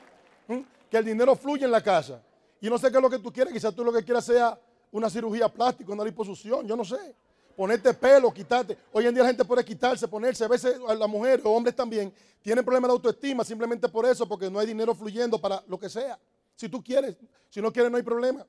que 0.91 0.97
el 0.97 1.05
dinero 1.05 1.35
fluya 1.35 1.65
en 1.65 1.73
la 1.73 1.83
casa. 1.83 2.23
Y 2.61 2.71
no 2.71 2.79
sé 2.79 2.91
qué 2.91 2.97
es 2.97 3.03
lo 3.03 3.11
que 3.11 3.19
tú 3.19 3.33
quieres, 3.33 3.53
quizás 3.53 3.75
tú 3.75 3.85
lo 3.85 3.93
que 3.93 4.05
quieras 4.05 4.25
sea 4.25 4.59
una 4.93 5.11
cirugía 5.11 5.49
plástica, 5.49 5.93
una 5.93 6.05
liposucción, 6.05 6.67
yo 6.67 6.77
no 6.77 6.85
sé. 6.85 7.15
Ponerte 7.57 7.93
pelo, 7.95 8.33
quitarte. 8.33 8.79
Hoy 8.93 9.07
en 9.07 9.15
día 9.15 9.23
la 9.23 9.29
gente 9.29 9.45
puede 9.45 9.65
quitarse, 9.65 10.09
ponerse. 10.09 10.45
A 10.45 10.49
veces 10.49 10.77
las 10.79 11.09
mujeres 11.09 11.45
o 11.45 11.51
hombres 11.51 11.75
también 11.75 12.13
tienen 12.43 12.65
problemas 12.65 12.89
de 12.89 12.93
autoestima 12.93 13.45
simplemente 13.45 13.89
por 13.89 14.07
eso, 14.07 14.27
porque 14.29 14.51
no 14.51 14.59
hay 14.59 14.67
dinero 14.67 14.95
fluyendo 14.95 15.41
para 15.41 15.63
lo 15.67 15.79
que 15.79 15.89
sea. 15.89 16.19
Si 16.57 16.69
tú 16.69 16.83
quieres, 16.83 17.17
si 17.51 17.61
no 17.61 17.73
quieres, 17.73 17.91
no 17.91 17.97
hay 17.97 18.03
problema. 18.03 18.47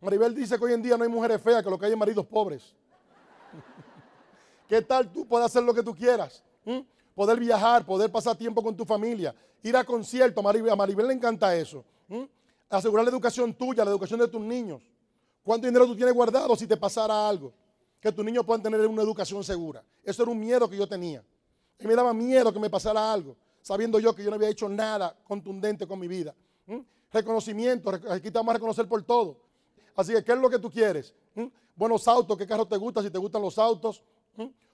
Maribel 0.00 0.34
dice 0.34 0.58
que 0.58 0.64
hoy 0.64 0.72
en 0.74 0.82
día 0.82 0.96
no 0.96 1.04
hay 1.04 1.10
mujeres 1.10 1.40
feas, 1.40 1.62
que 1.62 1.70
lo 1.70 1.78
que 1.78 1.86
hay 1.86 1.92
es 1.92 1.98
maridos 1.98 2.26
pobres. 2.26 2.74
¿Qué 4.68 4.82
tal 4.82 5.10
tú 5.10 5.26
puedes 5.26 5.46
hacer 5.46 5.62
lo 5.62 5.72
que 5.72 5.82
tú 5.82 5.94
quieras? 5.94 6.42
¿Mm? 6.64 6.80
Poder 7.14 7.38
viajar, 7.38 7.84
poder 7.86 8.10
pasar 8.10 8.36
tiempo 8.36 8.62
con 8.62 8.76
tu 8.76 8.84
familia, 8.84 9.34
ir 9.62 9.76
a 9.76 9.84
conciertos. 9.84 10.44
A 10.44 10.76
Maribel, 10.76 11.06
le 11.06 11.14
encanta 11.14 11.54
eso. 11.56 11.84
¿Mm? 12.08 12.24
Asegurar 12.68 13.04
la 13.04 13.10
educación 13.10 13.54
tuya, 13.54 13.84
la 13.84 13.90
educación 13.90 14.20
de 14.20 14.28
tus 14.28 14.40
niños. 14.40 14.82
¿Cuánto 15.42 15.66
dinero 15.66 15.86
tú 15.86 15.94
tienes 15.94 16.12
guardado 16.12 16.56
si 16.56 16.66
te 16.66 16.76
pasara 16.76 17.28
algo? 17.28 17.52
Que 18.00 18.10
tus 18.10 18.24
niños 18.24 18.44
puedan 18.44 18.62
tener 18.62 18.84
una 18.86 19.02
educación 19.02 19.42
segura. 19.44 19.82
Eso 20.02 20.22
era 20.22 20.32
un 20.32 20.38
miedo 20.38 20.68
que 20.68 20.76
yo 20.76 20.88
tenía. 20.88 21.24
Y 21.78 21.86
me 21.86 21.94
daba 21.94 22.12
miedo 22.12 22.52
que 22.52 22.58
me 22.58 22.68
pasara 22.68 23.12
algo, 23.12 23.36
sabiendo 23.62 23.98
yo 24.00 24.14
que 24.14 24.24
yo 24.24 24.30
no 24.30 24.36
había 24.36 24.48
hecho 24.48 24.68
nada 24.68 25.16
contundente 25.26 25.86
con 25.86 25.98
mi 25.98 26.08
vida. 26.08 26.34
¿Mm? 26.66 26.78
Reconocimiento, 27.12 27.90
aquí 28.10 28.30
te 28.30 28.38
vamos 28.38 28.50
a 28.50 28.54
reconocer 28.54 28.88
por 28.88 29.02
todo. 29.02 29.36
Así 29.94 30.12
que, 30.12 30.24
¿qué 30.24 30.32
es 30.32 30.38
lo 30.38 30.50
que 30.50 30.58
tú 30.58 30.70
quieres? 30.70 31.14
Buenos 31.74 32.08
autos, 32.08 32.36
¿qué 32.36 32.46
carro 32.46 32.66
te 32.66 32.76
gusta? 32.76 33.02
Si 33.02 33.10
te 33.10 33.18
gustan 33.18 33.42
los 33.42 33.58
autos, 33.58 34.02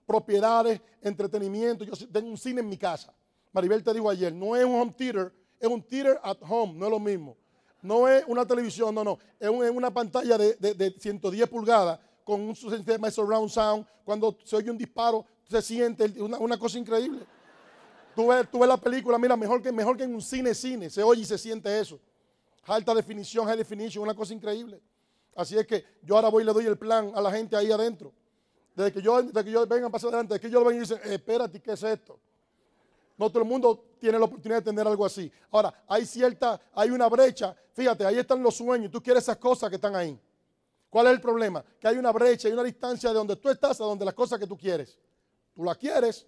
propiedades, 0.07 0.81
entretenimiento. 1.01 1.85
Yo 1.85 1.93
tengo 2.09 2.29
un 2.29 2.39
cine 2.39 2.61
en 2.61 2.69
mi 2.69 2.77
casa. 2.77 3.15
Maribel 3.53 3.83
te 3.83 3.93
dijo 3.93 4.09
ayer, 4.09 4.33
no 4.33 4.57
es 4.57 4.65
un 4.65 4.81
home 4.81 4.93
theater, 4.97 5.33
es 5.61 5.69
un 5.69 5.83
theater 5.83 6.19
at 6.23 6.39
home, 6.41 6.75
no 6.75 6.87
es 6.87 6.91
lo 6.91 7.01
mismo. 7.01 7.37
No 7.83 8.07
es 8.07 8.25
una 8.27 8.47
televisión, 8.47 8.95
no, 8.95 9.03
no. 9.03 9.19
Es, 9.39 9.49
una 9.49 9.93
pantalla 9.93 10.39
de, 10.39 10.95
110 10.99 11.49
pulgadas 11.49 11.99
con 12.25 12.41
un 12.41 12.55
sistema 12.55 13.09
de 13.09 13.13
surround 13.13 13.51
sound. 13.51 13.87
Cuando 14.05 14.39
se 14.45 14.57
oye 14.57 14.71
un 14.71 14.79
disparo, 14.79 15.27
se 15.49 15.61
siente 15.61 16.05
una, 16.21 16.57
cosa 16.59 16.79
increíble. 16.79 17.27
Tú 18.15 18.29
ves, 18.29 18.49
tú 18.51 18.61
ves 18.61 18.69
la 18.69 18.77
película, 18.77 19.19
mira, 19.19 19.37
mejor 19.37 19.61
que, 19.61 19.73
mejor 19.73 19.97
que 19.97 20.05
en 20.05 20.15
un 20.15 20.23
cine, 20.23 20.55
cine. 20.55 20.89
Se 20.89 21.03
oye 21.03 21.23
y 21.23 21.25
se 21.25 21.37
siente 21.37 21.81
eso. 21.81 21.99
Alta 22.65 22.95
definición, 22.95 23.47
high 23.47 23.57
definition, 23.57 24.05
una 24.05 24.15
cosa 24.15 24.33
increíble. 24.33 24.81
Así 25.35 25.59
es 25.59 25.67
que 25.67 25.85
yo 26.03 26.15
ahora 26.15 26.29
voy 26.29 26.45
y 26.45 26.47
le 26.47 26.53
doy 26.53 26.67
el 26.67 26.79
plan 26.79 27.11
a 27.15 27.21
la 27.21 27.33
gente 27.33 27.57
ahí 27.57 27.73
adentro. 27.73 28.13
Desde 28.75 28.93
que 28.93 29.03
yo, 29.03 29.23
desde 29.23 29.45
que 29.45 29.51
yo 29.51 29.67
vengan 29.67 29.91
pasar 29.91 30.09
adelante, 30.09 30.35
desde 30.35 30.47
que 30.47 30.51
yo 30.53 30.61
lo 30.61 30.67
ven 30.67 30.77
y 30.77 30.81
dicen, 30.81 30.99
espérate, 31.05 31.61
¿qué 31.61 31.73
es 31.73 31.83
esto? 31.83 32.19
No 33.19 33.29
todo 33.31 33.43
el 33.43 33.49
mundo 33.49 33.85
tiene 34.01 34.19
la 34.19 34.25
oportunidad 34.25 34.59
de 34.59 34.71
tener 34.71 34.87
algo 34.87 35.05
así. 35.05 35.31
Ahora, 35.51 35.73
hay 35.87 36.07
cierta, 36.07 36.61
hay 36.75 36.91
una 36.91 37.09
brecha. 37.09 37.55
Fíjate, 37.75 38.05
ahí 38.05 38.19
están 38.19 38.43
los 38.43 38.57
sueños. 38.57 38.91
Tú 38.91 39.03
quieres 39.03 39.23
esas 39.23 39.37
cosas 39.37 39.69
que 39.69 39.77
están 39.77 39.95
ahí. 39.95 40.19
¿Cuál 40.89 41.07
es 41.07 41.13
el 41.13 41.21
problema? 41.21 41.65
Que 41.81 41.89
hay 41.89 41.97
una 41.97 42.11
brecha, 42.13 42.49
hay 42.49 42.55
una 42.55 42.65
distancia 42.65 43.11
de 43.11 43.15
donde 43.15 43.37
tú 43.37 43.49
estás 43.49 43.81
a 43.81 43.85
donde 43.85 44.05
las 44.05 44.15
cosas 44.15 44.39
que 44.39 44.47
tú 44.47 44.57
quieres. 44.57 44.99
Tú 45.55 45.65
las 45.65 45.77
quieres. 45.77 46.27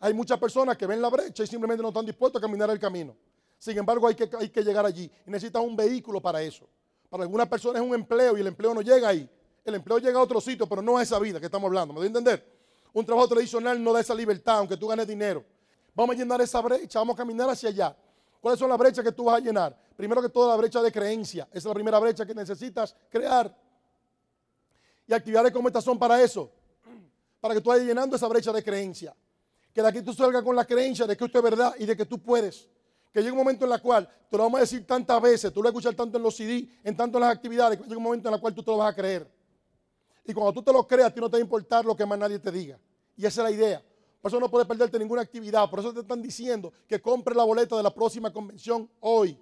Hay 0.00 0.14
muchas 0.14 0.38
personas 0.38 0.76
que 0.76 0.86
ven 0.86 1.00
la 1.00 1.08
brecha 1.08 1.42
y 1.42 1.46
simplemente 1.46 1.82
no 1.82 1.88
están 1.88 2.06
dispuestos 2.06 2.40
a 2.40 2.42
caminar 2.42 2.70
el 2.70 2.78
camino. 2.78 3.16
Sin 3.58 3.76
embargo, 3.76 4.06
hay 4.06 4.14
que, 4.14 4.28
hay 4.38 4.50
que 4.50 4.62
llegar 4.62 4.84
allí 4.84 5.10
y 5.26 5.30
necesitas 5.30 5.62
un 5.62 5.74
vehículo 5.74 6.20
para 6.20 6.42
eso. 6.42 6.68
Para 7.08 7.22
algunas 7.22 7.48
personas 7.48 7.82
es 7.82 7.88
un 7.88 7.94
empleo 7.94 8.36
y 8.36 8.40
el 8.40 8.46
empleo 8.46 8.74
no 8.74 8.82
llega 8.82 9.08
ahí. 9.08 9.28
El 9.66 9.74
empleo 9.74 9.98
llega 9.98 10.16
a 10.16 10.22
otro 10.22 10.40
sitio, 10.40 10.68
pero 10.68 10.80
no 10.80 10.96
a 10.96 11.02
esa 11.02 11.18
vida 11.18 11.40
que 11.40 11.46
estamos 11.46 11.66
hablando. 11.66 11.92
¿Me 11.92 11.98
doy 11.98 12.06
a 12.06 12.08
entender? 12.08 12.56
Un 12.92 13.04
trabajo 13.04 13.26
tradicional 13.26 13.82
no 13.82 13.92
da 13.92 14.00
esa 14.00 14.14
libertad, 14.14 14.58
aunque 14.58 14.76
tú 14.76 14.86
ganes 14.86 15.08
dinero. 15.08 15.44
Vamos 15.92 16.14
a 16.14 16.18
llenar 16.20 16.40
esa 16.40 16.60
brecha, 16.60 17.00
vamos 17.00 17.14
a 17.14 17.16
caminar 17.16 17.50
hacia 17.50 17.70
allá. 17.70 17.96
¿Cuáles 18.40 18.60
son 18.60 18.68
las 18.68 18.78
brechas 18.78 19.04
que 19.04 19.10
tú 19.10 19.24
vas 19.24 19.38
a 19.38 19.40
llenar? 19.40 19.76
Primero 19.96 20.22
que 20.22 20.28
todo, 20.28 20.48
la 20.48 20.56
brecha 20.56 20.80
de 20.80 20.92
creencia. 20.92 21.48
Esa 21.50 21.58
es 21.58 21.64
la 21.64 21.74
primera 21.74 21.98
brecha 21.98 22.24
que 22.24 22.32
necesitas 22.32 22.94
crear. 23.10 23.52
Y 25.04 25.12
actividades 25.12 25.52
como 25.52 25.66
estas 25.66 25.82
son 25.82 25.98
para 25.98 26.22
eso. 26.22 26.48
Para 27.40 27.54
que 27.54 27.60
tú 27.60 27.70
vayas 27.70 27.86
llenando 27.86 28.14
esa 28.14 28.28
brecha 28.28 28.52
de 28.52 28.62
creencia. 28.62 29.16
Que 29.74 29.82
de 29.82 29.88
aquí 29.88 30.00
tú 30.00 30.14
salgas 30.14 30.44
con 30.44 30.54
la 30.54 30.64
creencia 30.64 31.08
de 31.08 31.16
que 31.16 31.24
esto 31.24 31.38
es 31.38 31.44
verdad 31.44 31.74
y 31.76 31.86
de 31.86 31.96
que 31.96 32.06
tú 32.06 32.20
puedes. 32.20 32.68
Que 33.12 33.18
llegue 33.18 33.32
un 33.32 33.38
momento 33.38 33.66
en 33.66 33.72
el 33.72 33.82
cual, 33.82 34.08
te 34.30 34.36
lo 34.36 34.44
vamos 34.44 34.58
a 34.58 34.60
decir 34.60 34.86
tantas 34.86 35.20
veces, 35.20 35.52
tú 35.52 35.60
lo 35.60 35.64
vas 35.64 35.74
a 35.74 35.78
escuchar 35.78 35.94
tanto 35.96 36.18
en 36.18 36.22
los 36.22 36.36
CD, 36.36 36.68
en 36.84 36.96
tanto 36.96 37.18
en 37.18 37.24
las 37.24 37.34
actividades, 37.34 37.78
que 37.78 37.84
llega 37.84 37.96
un 37.96 38.02
momento 38.04 38.28
en 38.28 38.34
el 38.34 38.40
cual 38.40 38.54
tú 38.54 38.62
te 38.62 38.70
lo 38.70 38.76
vas 38.76 38.92
a 38.92 38.94
creer. 38.94 39.35
Y 40.26 40.34
cuando 40.34 40.52
tú 40.52 40.62
te 40.62 40.72
lo 40.72 40.86
creas, 40.86 41.08
a 41.08 41.14
ti 41.14 41.20
no 41.20 41.30
te 41.30 41.36
va 41.36 41.38
a 41.38 41.40
importar 41.40 41.84
lo 41.84 41.94
que 41.94 42.04
más 42.04 42.18
nadie 42.18 42.38
te 42.38 42.50
diga. 42.50 42.78
Y 43.16 43.24
esa 43.24 43.42
es 43.42 43.50
la 43.50 43.50
idea. 43.50 43.82
Por 44.20 44.30
eso 44.30 44.40
no 44.40 44.50
puedes 44.50 44.66
perderte 44.66 44.98
ninguna 44.98 45.22
actividad. 45.22 45.70
Por 45.70 45.78
eso 45.78 45.94
te 45.94 46.00
están 46.00 46.20
diciendo 46.20 46.72
que 46.88 47.00
compres 47.00 47.36
la 47.36 47.44
boleta 47.44 47.76
de 47.76 47.82
la 47.82 47.94
próxima 47.94 48.32
convención 48.32 48.90
hoy. 49.00 49.38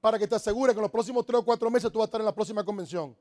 Para 0.00 0.18
que 0.18 0.26
te 0.26 0.34
asegures 0.34 0.74
que 0.74 0.78
en 0.78 0.82
los 0.82 0.90
próximos 0.90 1.24
tres 1.24 1.40
o 1.40 1.44
cuatro 1.44 1.70
meses 1.70 1.90
tú 1.90 1.98
vas 1.98 2.04
a 2.04 2.08
estar 2.08 2.20
en 2.20 2.26
la 2.26 2.34
próxima 2.34 2.62
convención. 2.62 3.16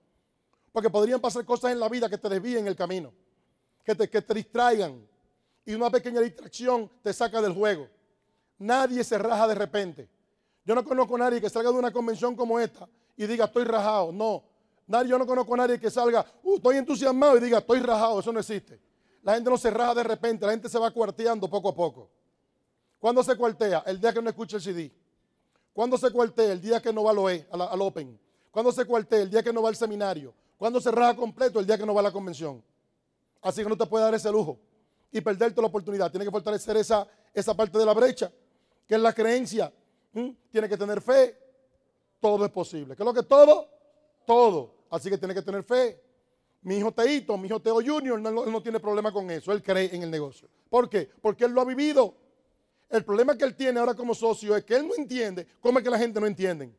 Porque 0.74 0.90
podrían 0.90 1.22
pasar 1.22 1.46
cosas 1.46 1.72
en 1.72 1.80
la 1.80 1.88
vida 1.88 2.10
que 2.10 2.18
te 2.18 2.28
desvíen 2.28 2.68
el 2.68 2.76
camino. 2.76 3.14
Que 3.86 3.96
te, 3.96 4.10
que 4.10 4.22
te 4.22 4.34
distraigan. 4.34 5.08
Y 5.66 5.74
una 5.74 5.90
pequeña 5.90 6.20
distracción 6.20 6.92
te 7.02 7.14
saca 7.14 7.42
del 7.42 7.54
juego. 7.54 7.88
Nadie 8.58 9.04
se 9.06 9.18
raja 9.18 9.48
de 9.48 9.56
repente. 9.56 10.10
Yo 10.66 10.76
no 10.76 10.84
conozco 10.84 11.16
a 11.16 11.20
nadie 11.20 11.40
que 11.40 11.50
salga 11.50 11.72
de 11.72 11.78
una 11.78 11.92
convención 11.92 12.36
como 12.36 12.60
esta 12.60 12.90
y 13.16 13.26
diga 13.26 13.46
estoy 13.46 13.64
rajado. 13.64 14.12
No, 14.12 14.44
Nadie, 14.88 15.10
yo 15.10 15.18
no 15.18 15.26
conozco 15.26 15.54
a 15.56 15.58
nadie 15.58 15.80
que 15.80 15.90
salga, 15.90 16.26
uh, 16.44 16.56
estoy 16.58 16.78
entusiasmado 16.78 17.38
y 17.38 17.40
diga, 17.40 17.60
estoy 17.60 17.80
rajado. 17.80 18.20
Eso 18.20 18.32
no 18.32 18.40
existe. 18.40 18.80
La 19.24 19.34
gente 19.34 19.50
no 19.50 19.58
se 19.58 19.72
raja 19.72 19.96
de 19.96 20.04
repente, 20.04 20.46
la 20.46 20.52
gente 20.52 20.70
se 20.70 20.78
va 20.78 20.92
cuarteando 20.92 21.50
poco 21.50 21.70
a 21.70 21.76
poco. 21.76 22.10
¿Cuándo 23.00 23.24
se 23.24 23.36
cuartea? 23.36 23.84
El 23.86 24.00
día 24.00 24.14
que 24.14 24.22
no 24.22 24.30
escucha 24.30 24.58
el 24.58 24.62
CD. 24.62 24.92
¿Cuándo 25.74 25.98
se 25.98 26.12
cuartea? 26.12 26.52
El 26.52 26.62
día 26.62 26.80
que 26.80 26.94
no 26.94 27.04
va 27.04 27.12
al, 27.12 27.18
OE, 27.18 27.48
al 27.52 27.82
Open. 27.82 28.20
¿Cuándo 28.52 28.72
se 28.72 28.86
cuartea? 28.86 29.22
El 29.22 29.30
día 29.30 29.44
que 29.44 29.52
no 29.52 29.62
va 29.62 29.70
al 29.70 29.76
seminario. 29.76 30.34
¿Cuándo 30.58 30.80
se 30.80 30.92
raja 30.92 31.16
completo? 31.16 31.60
El 31.60 31.66
día 31.66 31.78
que 31.78 31.86
no 31.86 31.94
va 31.94 32.02
a 32.02 32.04
la 32.04 32.12
convención. 32.12 32.64
Así 33.42 33.62
que 33.64 33.70
no 33.70 33.78
te 33.78 33.86
puede 33.86 34.06
dar 34.06 34.14
ese 34.14 34.32
lujo 34.32 34.58
y 35.12 35.22
perderte 35.22 35.60
la 35.60 35.68
oportunidad. 35.68 36.10
Tiene 36.10 36.26
que 36.26 36.32
fortalecer 36.32 36.78
esa, 36.78 37.08
esa 37.34 37.54
parte 37.54 37.78
de 37.78 37.86
la 37.86 37.94
brecha, 37.94 38.32
que 38.88 38.96
es 38.96 39.02
la 39.02 39.14
creencia. 39.14 39.72
Tiene 40.50 40.70
que 40.70 40.78
tener 40.78 41.02
fe. 41.02 41.38
Todo 42.22 42.46
es 42.46 42.52
posible. 42.52 42.96
¿Qué 42.96 43.04
lo 43.04 43.14
que 43.14 43.24
todo? 43.24 43.75
Todo. 44.26 44.74
Así 44.90 45.10
que 45.10 45.18
tiene 45.18 45.34
que 45.34 45.42
tener 45.42 45.64
fe. 45.64 46.02
Mi 46.62 46.78
hijo 46.78 46.92
Teito, 46.92 47.38
mi 47.38 47.48
hijo 47.48 47.62
Teo 47.62 47.76
Junior, 47.76 48.20
no, 48.20 48.32
no 48.32 48.62
tiene 48.62 48.80
problema 48.80 49.12
con 49.12 49.30
eso. 49.30 49.52
Él 49.52 49.62
cree 49.62 49.96
en 49.96 50.04
el 50.04 50.10
negocio. 50.12 50.48
¿Por 50.70 50.90
qué? 50.90 51.10
Porque 51.22 51.46
él 51.46 51.52
lo 51.52 51.62
ha 51.62 51.66
vivido. 51.66 52.16
El 52.90 53.04
problema 53.04 53.38
que 53.38 53.46
él 53.46 53.56
tiene 53.56 53.80
ahora 53.80 53.94
como 53.94 54.16
socio 54.16 54.56
es 54.56 54.64
que 54.64 54.76
él 54.76 54.88
no 54.88 54.96
entiende 54.96 55.48
cómo 55.60 55.80
es 55.80 55.84
que 55.84 55.90
la 55.90 55.98
gente 55.98 56.20
no 56.20 56.28
entiende. 56.28 56.72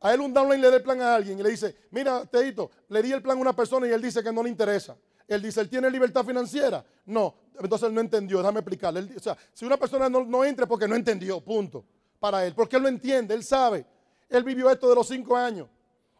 A 0.00 0.12
él 0.14 0.20
un 0.20 0.32
downline 0.32 0.60
le 0.60 0.70
da 0.70 0.76
el 0.76 0.82
plan 0.82 1.00
a 1.00 1.14
alguien 1.14 1.38
y 1.38 1.42
le 1.42 1.50
dice, 1.50 1.76
mira, 1.90 2.26
Teito, 2.26 2.70
le 2.88 3.02
di 3.02 3.12
el 3.12 3.22
plan 3.22 3.38
a 3.38 3.40
una 3.40 3.54
persona 3.54 3.86
y 3.86 3.90
él 3.90 4.02
dice 4.02 4.22
que 4.22 4.32
no 4.32 4.42
le 4.42 4.48
interesa. 4.48 4.96
Él 5.28 5.40
dice, 5.40 5.60
¿él 5.60 5.68
tiene 5.68 5.88
libertad 5.90 6.24
financiera? 6.24 6.84
No, 7.06 7.34
entonces 7.60 7.88
él 7.88 7.94
no 7.94 8.00
entendió, 8.00 8.38
déjame 8.38 8.60
explicarle. 8.60 9.16
o 9.16 9.20
sea, 9.20 9.36
si 9.52 9.64
una 9.64 9.76
persona 9.76 10.08
no, 10.08 10.24
no 10.24 10.44
entra 10.44 10.66
porque 10.66 10.88
no 10.88 10.96
entendió, 10.96 11.40
punto, 11.40 11.84
para 12.18 12.44
él, 12.44 12.54
porque 12.54 12.76
él 12.76 12.82
lo 12.82 12.88
entiende, 12.88 13.34
él 13.34 13.44
sabe. 13.44 13.86
Él 14.32 14.44
vivió 14.44 14.70
esto 14.70 14.88
de 14.88 14.94
los 14.94 15.06
cinco 15.06 15.36
años. 15.36 15.68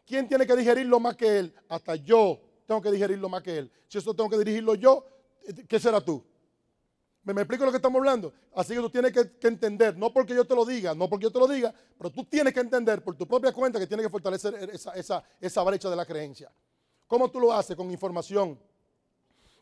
¿Quién 0.07 0.29
tiene 0.29 0.47
que 0.47 0.55
digerirlo 0.55 1.01
más 1.01 1.17
que 1.17 1.39
él? 1.39 1.55
Hasta 1.69 1.97
yo 1.97 2.41
tengo 2.67 2.83
que 2.83 2.91
digerirlo 2.91 3.29
más 3.29 3.43
que 3.43 3.59
él. 3.59 3.73
Si 3.89 3.99
eso 3.99 4.15
tengo 4.15 4.29
que 4.29 4.39
dirigirlo 4.39 4.75
yo, 4.75 5.05
¿qué 5.67 5.81
será 5.81 6.01
tú? 6.01 6.25
¿Me, 7.25 7.33
explico 7.33 7.65
lo 7.65 7.71
que 7.71 7.77
estamos 7.77 7.99
hablando? 7.99 8.33
Así 8.55 8.75
que 8.75 8.81
tú 8.81 8.91
tienes 8.91 9.13
que, 9.13 9.49
entender, 9.49 9.97
no 9.97 10.13
porque 10.13 10.35
yo 10.35 10.45
te 10.45 10.55
lo 10.55 10.65
diga, 10.65 10.95
no 10.95 11.09
porque 11.09 11.25
yo 11.25 11.31
te 11.31 11.39
lo 11.39 11.47
diga, 11.47 11.73
pero 11.97 12.11
tú 12.11 12.25
tienes 12.25 12.53
que 12.53 12.61
entender 12.61 13.03
por 13.03 13.15
tu 13.17 13.27
propia 13.27 13.53
cuenta 13.53 13.79
que 13.79 13.87
tienes 13.87 14.05
que 14.05 14.11
fortalecer 14.11 14.71
esa, 14.73 15.23
esa 15.41 15.63
brecha 15.63 15.89
de 15.89 15.97
la 15.97 16.05
creencia. 16.05 16.53
¿Cómo 17.07 17.31
tú 17.31 17.39
lo 17.41 17.53
haces? 17.53 17.77
Con 17.77 17.91
información. 17.91 18.59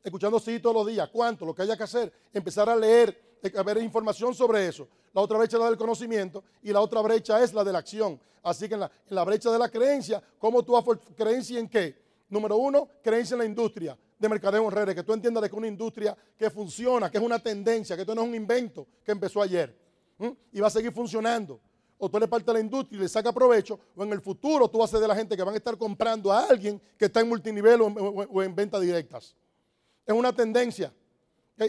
Escuchando 0.02 0.38
sí 0.38 0.60
todos 0.60 0.76
los 0.76 0.86
días. 0.86 1.08
¿Cuánto? 1.08 1.44
Lo 1.44 1.54
que 1.54 1.62
haya 1.62 1.76
que 1.76 1.82
hacer. 1.82 2.12
Empezar 2.32 2.68
a 2.68 2.76
leer 2.76 3.30
a 3.56 3.62
ver 3.62 3.78
información 3.78 4.34
sobre 4.34 4.66
eso. 4.66 4.88
La 5.12 5.20
otra 5.22 5.38
brecha 5.38 5.56
es 5.56 5.62
la 5.62 5.68
del 5.68 5.78
conocimiento 5.78 6.44
y 6.62 6.72
la 6.72 6.80
otra 6.80 7.00
brecha 7.00 7.42
es 7.42 7.52
la 7.52 7.64
de 7.64 7.72
la 7.72 7.78
acción. 7.78 8.20
Así 8.42 8.68
que 8.68 8.74
en 8.74 8.80
la, 9.08 9.24
brecha 9.24 9.50
de 9.50 9.58
la 9.58 9.68
creencia, 9.68 10.22
¿cómo 10.38 10.62
tú 10.62 10.74
creencia 11.16 11.58
en 11.58 11.68
qué? 11.68 11.96
Número 12.28 12.56
uno, 12.56 12.88
creencia 13.02 13.34
en 13.34 13.40
la 13.40 13.44
industria 13.44 13.98
de 14.18 14.28
mercadeo 14.28 14.64
en 14.64 14.70
redes, 14.70 14.94
que 14.94 15.02
tú 15.02 15.12
entiendas 15.12 15.40
que 15.42 15.46
es 15.46 15.52
una 15.52 15.66
industria 15.66 16.16
que 16.38 16.50
funciona, 16.50 17.10
que 17.10 17.18
es 17.18 17.24
una 17.24 17.38
tendencia, 17.38 17.96
que 17.96 18.02
esto 18.02 18.14
no 18.14 18.22
es 18.22 18.28
un 18.28 18.34
invento 18.34 18.86
que 19.02 19.12
empezó 19.12 19.42
ayer 19.42 19.74
y 20.52 20.60
va 20.60 20.68
a 20.68 20.70
seguir 20.70 20.92
funcionando. 20.92 21.60
O 21.98 22.08
tú 22.08 22.16
eres 22.16 22.28
parte 22.28 22.46
de 22.46 22.54
la 22.54 22.60
industria 22.60 22.98
y 22.98 23.02
le 23.02 23.08
saca 23.08 23.32
provecho, 23.32 23.78
o 23.94 24.02
en 24.02 24.12
el 24.12 24.20
futuro 24.20 24.68
tú 24.68 24.78
vas 24.78 24.90
a 24.90 24.92
ser 24.92 25.00
de 25.00 25.08
la 25.08 25.14
gente 25.14 25.36
que 25.36 25.42
van 25.42 25.54
a 25.54 25.56
estar 25.58 25.76
comprando 25.76 26.32
a 26.32 26.46
alguien 26.46 26.80
que 26.96 27.06
está 27.06 27.20
en 27.20 27.28
multinivel 27.28 27.80
o 27.82 28.42
en, 28.42 28.54
ventas 28.54 28.80
directas. 28.80 29.36
Es 30.10 30.16
una 30.16 30.32
tendencia. 30.32 30.92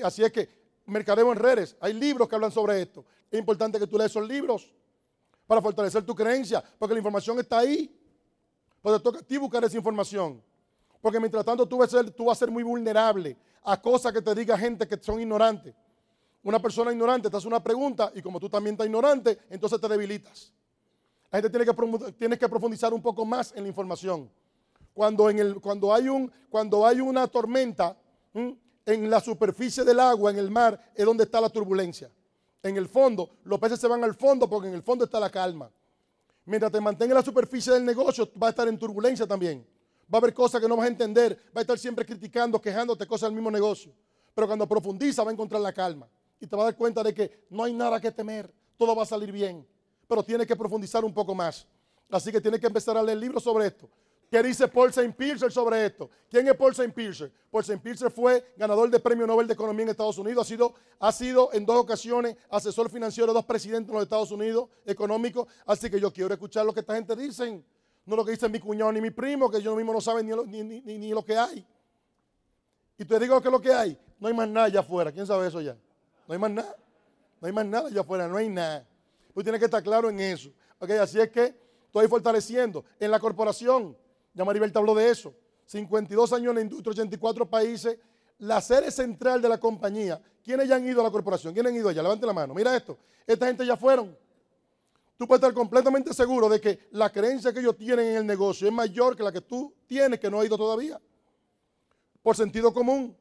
Así 0.04 0.24
es 0.24 0.32
que 0.32 0.50
mercadeo 0.88 1.32
en 1.32 1.38
redes. 1.38 1.78
Hay 1.80 1.94
libros 1.94 2.28
que 2.28 2.34
hablan 2.34 2.52
sobre 2.52 2.82
esto. 2.82 3.06
Es 3.30 3.38
importante 3.38 3.78
que 3.78 3.86
tú 3.86 4.00
leas 4.00 4.10
esos 4.10 4.28
libros 4.28 4.74
para 5.46 5.62
fortalecer 5.62 6.04
tu 6.04 6.16
creencia, 6.16 6.64
porque 6.80 6.96
la 6.96 7.00
información 7.00 7.38
está 7.38 7.60
ahí. 7.60 7.96
Pero 8.82 8.98
te 8.98 9.04
toca 9.04 9.20
a 9.20 9.22
ti 9.22 9.38
buscar 9.38 9.64
esa 9.64 9.78
información. 9.78 10.42
Porque 11.00 11.20
mientras 11.20 11.46
tanto 11.46 11.68
tú 11.68 11.78
vas, 11.78 11.94
a 11.94 12.36
ser, 12.36 12.50
muy 12.50 12.64
vulnerable 12.64 13.38
a 13.62 13.80
cosas 13.80 14.12
que 14.12 14.24
te 14.24 14.34
diga 14.34 14.58
gente 14.58 14.88
que 14.88 14.98
son 14.98 15.22
ignorantes. 15.22 15.76
Una 16.42 16.60
persona 16.60 16.92
ignorante 16.92 17.30
te 17.30 17.38
hace 17.38 17.48
una 17.48 17.62
pregunta 17.62 18.12
y 18.16 18.24
como 18.24 18.40
tú 18.40 18.50
también 18.50 18.74
estás 18.74 18.88
ignorante, 18.88 19.38
entonces 19.52 19.80
te 19.80 19.88
debilitas. 19.88 20.52
La 21.30 21.40
gente 21.40 21.52
tiene 21.52 21.66
que, 21.66 22.14
tiene 22.14 22.40
que 22.40 22.50
profundizar 22.50 22.92
un 22.92 23.04
poco 23.04 23.24
más 23.24 23.54
en 23.56 23.62
la 23.62 23.70
información. 23.70 24.32
Cuando, 24.96 25.30
en 25.30 25.38
el, 25.38 25.62
cuando, 25.62 25.94
hay, 25.94 26.10
un, 26.10 26.32
cuando 26.50 26.88
hay 26.88 27.02
una 27.02 27.28
tormenta, 27.28 27.96
en 28.34 29.10
la 29.10 29.20
superficie 29.20 29.84
del 29.84 30.00
agua, 30.00 30.32
en 30.32 30.38
el 30.38 30.50
mar, 30.50 30.92
es 30.96 31.06
donde 31.06 31.24
está 31.24 31.42
la 31.42 31.50
turbulencia. 31.50 32.12
En 32.64 32.78
el 32.78 32.88
fondo, 32.88 33.38
los 33.44 33.60
peces 33.60 33.80
se 33.80 33.88
van 33.88 34.04
al 34.04 34.16
fondo 34.16 34.50
porque 34.50 34.68
en 34.68 34.76
el 34.76 34.84
fondo 34.84 35.06
está 35.06 35.20
la 35.20 35.30
calma. 35.30 35.72
Mientras 36.46 36.72
te 36.72 36.82
mantenga 36.82 37.12
en 37.12 37.18
la 37.18 37.24
superficie 37.24 37.74
del 37.74 37.86
negocio, 37.86 38.30
va 38.42 38.48
a 38.48 38.50
estar 38.52 38.68
en 38.68 38.78
turbulencia 38.78 39.28
también. 39.28 39.66
Va 40.14 40.18
a 40.18 40.22
haber 40.22 40.34
cosas 40.34 40.60
que 40.60 40.68
no 40.68 40.76
vas 40.76 40.86
a 40.86 40.90
entender, 40.90 41.38
va 41.56 41.60
a 41.60 41.62
estar 41.62 41.78
siempre 41.80 42.06
criticando, 42.06 42.62
quejándote 42.62 43.08
cosas 43.08 43.30
del 43.30 43.36
mismo 43.36 43.50
negocio. 43.50 43.94
Pero 44.34 44.48
cuando 44.48 44.68
profundiza 44.68 45.24
va 45.24 45.30
a 45.30 45.34
encontrar 45.34 45.62
la 45.62 45.74
calma 45.74 46.08
y 46.40 46.48
te 46.48 46.56
va 46.56 46.64
a 46.64 46.66
dar 46.66 46.76
cuenta 46.76 47.04
de 47.04 47.14
que 47.14 47.46
no 47.50 47.64
hay 47.64 47.74
nada 47.74 48.00
que 48.00 48.12
temer, 48.12 48.52
todo 48.78 48.96
va 48.96 49.04
a 49.04 49.06
salir 49.06 49.32
bien. 49.32 49.66
Pero 50.08 50.24
tienes 50.24 50.48
que 50.48 50.56
profundizar 50.56 51.06
un 51.06 51.14
poco 51.14 51.34
más. 51.34 51.68
Así 52.10 52.32
que 52.32 52.42
tienes 52.42 52.60
que 52.60 52.68
empezar 52.68 52.98
a 52.98 53.04
leer 53.04 53.18
libros 53.18 53.44
sobre 53.44 53.68
esto. 53.68 53.90
¿Qué 54.32 54.42
dice 54.42 54.66
Paul 54.70 54.92
St. 54.92 55.12
Piercer 55.12 55.52
sobre 55.52 55.86
esto? 55.86 56.10
¿Quién 56.30 56.48
es 56.48 56.56
Paul 56.56 56.72
St. 56.72 56.94
Piercer? 56.94 57.30
Paul 57.52 57.64
St. 57.64 57.78
Piercer 57.80 58.10
fue 58.10 58.54
ganador 58.56 58.90
del 58.90 59.02
Premio 59.02 59.28
Nobel 59.28 59.46
de 59.46 59.54
Economía 59.54 59.84
en 59.84 59.90
Estados 59.90 60.18
Unidos. 60.18 60.48
Ha 60.48 60.48
sido, 60.48 60.74
ha 61.02 61.12
sido 61.12 61.50
en 61.52 61.66
dos 61.66 61.76
ocasiones 61.76 62.38
asesor 62.50 62.90
financiero 62.90 63.28
de 63.28 63.34
dos 63.34 63.44
presidentes 63.44 63.88
de 63.88 63.94
los 63.94 64.04
Estados 64.04 64.32
Unidos 64.32 64.70
económicos. 64.86 65.50
Así 65.66 65.90
que 65.90 66.00
yo 66.00 66.14
quiero 66.14 66.34
escuchar 66.34 66.66
lo 66.66 66.74
que 66.74 66.80
esta 66.80 66.96
gente 66.96 67.14
dice. 67.14 67.62
No 68.06 68.16
lo 68.16 68.24
que 68.24 68.32
dice 68.32 68.48
mi 68.48 68.62
cuñado 68.62 68.94
ni 68.94 69.02
mi 69.02 69.12
primo, 69.12 69.52
que 69.52 69.58
ellos 69.58 69.76
mismos 69.76 69.96
no 69.96 70.00
saben 70.00 70.26
ni, 70.26 70.64
ni, 70.64 71.10
lo 71.10 71.26
que 71.26 71.36
hay. 71.36 71.68
Y 72.98 73.04
te 73.04 73.20
digo 73.20 73.42
que 73.42 73.50
lo 73.50 73.60
que 73.60 73.74
hay, 73.74 74.00
no 74.18 74.30
hay 74.30 74.34
más 74.34 74.48
nada 74.48 74.68
allá 74.68 74.80
afuera. 74.80 75.12
¿Quién 75.12 75.28
sabe 75.28 75.46
eso 75.46 75.60
ya? 75.60 75.76
No 76.26 76.34
hay 76.34 76.40
más 76.40 76.52
nada. 76.52 76.74
No 77.42 77.48
hay 77.48 77.54
más 77.54 77.66
nada 77.66 77.90
allá 77.90 78.00
afuera, 78.00 78.30
no 78.30 78.38
hay 78.38 78.48
nada. 78.48 78.88
Tú 79.34 79.44
tienes 79.44 79.60
que 79.60 79.66
estar 79.66 79.84
claro 79.84 80.10
en 80.10 80.22
eso. 80.22 80.52
Okay, 80.80 81.00
así 81.00 81.20
es 81.20 81.30
que 81.30 81.54
estoy 81.88 82.08
fortaleciendo 82.08 82.86
en 82.98 83.12
la 83.12 83.20
corporación 83.20 83.98
ya 84.34 84.46
Maribel 84.46 84.72
te 84.72 84.80
habló 84.80 84.96
de 84.96 85.10
eso. 85.10 85.34
52 85.66 86.34
años 86.34 86.50
en 86.50 86.56
la 86.56 86.62
industria, 86.62 86.92
84 86.92 87.50
países. 87.50 87.98
la 88.40 88.60
sede 88.60 88.90
central 88.90 89.42
de 89.42 89.48
la 89.48 89.60
compañía. 89.60 90.20
¿Quiénes 90.44 90.68
ya 90.68 90.76
han 90.76 90.88
ido 90.88 91.02
a 91.02 91.04
la 91.04 91.12
corporación? 91.12 91.54
¿Quiénes 91.54 91.72
han 91.72 91.78
ido 91.78 91.90
allá? 91.90 92.02
Levante 92.02 92.26
la 92.26 92.34
mano. 92.34 92.56
Mira 92.56 92.76
esto. 92.76 92.98
Esta 93.28 93.46
gente 93.46 93.66
ya 93.66 93.78
fueron. 93.78 94.18
Tú 95.16 95.28
puedes 95.28 95.42
estar 95.44 95.54
completamente 95.54 96.12
seguro 96.16 96.50
de 96.50 96.60
que 96.60 96.88
la 96.92 97.12
creencia 97.12 97.54
que 97.54 97.60
ellos 97.60 97.78
tienen 97.78 98.08
en 98.08 98.16
el 98.18 98.26
negocio 98.26 98.68
es 98.68 98.74
mayor 98.74 99.16
que 99.16 99.22
la 99.22 99.32
que 99.32 99.42
tú 99.42 99.72
tienes 99.86 100.20
que 100.20 100.32
no 100.32 100.40
ha 100.40 100.46
ido 100.46 100.58
todavía. 100.58 101.00
Por 102.24 102.36
sentido 102.36 102.74
común. 102.74 103.16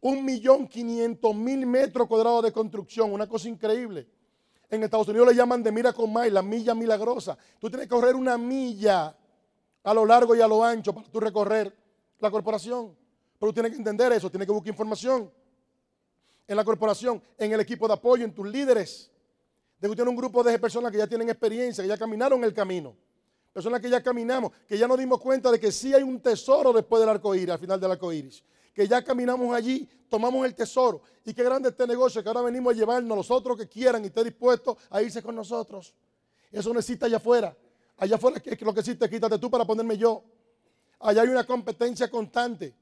Un 0.00 0.24
millón 0.24 0.68
quinientos 0.68 1.34
mil 1.34 1.66
metros 1.66 2.06
cuadrados 2.06 2.44
de 2.44 2.52
construcción. 2.52 3.12
Una 3.12 3.26
cosa 3.26 3.48
increíble. 3.48 4.08
En 4.70 4.84
Estados 4.84 5.08
Unidos 5.08 5.28
le 5.28 5.34
llaman 5.34 5.62
de 5.62 5.72
mira 5.72 5.92
con 5.92 6.12
la 6.32 6.42
milla 6.42 6.74
milagrosa. 6.74 7.36
Tú 7.58 7.68
tienes 7.68 7.88
que 7.88 7.94
correr 7.94 8.14
una 8.14 8.38
milla 8.38 9.16
a 9.84 9.94
lo 9.94 10.06
largo 10.06 10.34
y 10.34 10.40
a 10.40 10.48
lo 10.48 10.64
ancho 10.64 10.92
para 10.92 11.08
tú 11.08 11.20
recorrer 11.20 11.74
la 12.18 12.30
corporación. 12.30 12.96
Pero 13.38 13.50
tú 13.50 13.54
tienes 13.54 13.72
que 13.72 13.78
entender 13.78 14.12
eso, 14.12 14.30
tienes 14.30 14.46
que 14.46 14.52
buscar 14.52 14.70
información 14.70 15.30
en 16.46 16.56
la 16.56 16.64
corporación, 16.64 17.22
en 17.38 17.52
el 17.52 17.60
equipo 17.60 17.86
de 17.86 17.94
apoyo, 17.94 18.24
en 18.24 18.34
tus 18.34 18.46
líderes. 18.46 19.10
De 19.78 19.92
que 19.94 20.02
un 20.02 20.14
grupo 20.14 20.44
de 20.44 20.58
personas 20.58 20.92
que 20.92 20.98
ya 20.98 21.08
tienen 21.08 21.28
experiencia, 21.28 21.82
que 21.82 21.88
ya 21.88 21.98
caminaron 21.98 22.44
el 22.44 22.54
camino. 22.54 22.96
Personas 23.52 23.80
que 23.80 23.90
ya 23.90 24.02
caminamos, 24.02 24.52
que 24.66 24.78
ya 24.78 24.86
nos 24.86 24.96
dimos 24.96 25.20
cuenta 25.20 25.50
de 25.50 25.58
que 25.58 25.72
sí 25.72 25.92
hay 25.92 26.02
un 26.02 26.20
tesoro 26.20 26.72
después 26.72 27.00
del 27.00 27.08
arco 27.08 27.34
iris, 27.34 27.50
al 27.50 27.58
final 27.58 27.80
del 27.80 27.90
arco 27.90 28.12
iris. 28.12 28.44
Que 28.72 28.86
ya 28.86 29.02
caminamos 29.02 29.54
allí, 29.54 29.88
tomamos 30.08 30.46
el 30.46 30.54
tesoro. 30.54 31.02
Y 31.24 31.34
qué 31.34 31.42
grande 31.42 31.70
este 31.70 31.86
negocio 31.86 32.22
que 32.22 32.28
ahora 32.28 32.42
venimos 32.42 32.72
a 32.72 32.76
llevarnos 32.76 33.16
los 33.16 33.30
otros 33.30 33.58
que 33.58 33.68
quieran 33.68 34.04
y 34.04 34.06
esté 34.06 34.22
dispuesto 34.22 34.78
a 34.88 35.02
irse 35.02 35.20
con 35.22 35.34
nosotros. 35.34 35.94
Eso 36.50 36.72
no 36.72 36.78
existe 36.78 37.06
allá 37.06 37.16
afuera. 37.16 37.56
Allá 37.98 38.16
afuera 38.16 38.40
es 38.44 38.60
lo 38.62 38.74
que 38.74 38.80
existe, 38.80 39.08
quítate 39.08 39.38
tú 39.38 39.50
para 39.50 39.64
ponerme 39.64 39.96
yo. 39.96 40.22
Allá 41.00 41.22
hay 41.22 41.28
una 41.28 41.44
competencia 41.44 42.10
constante. 42.10 42.74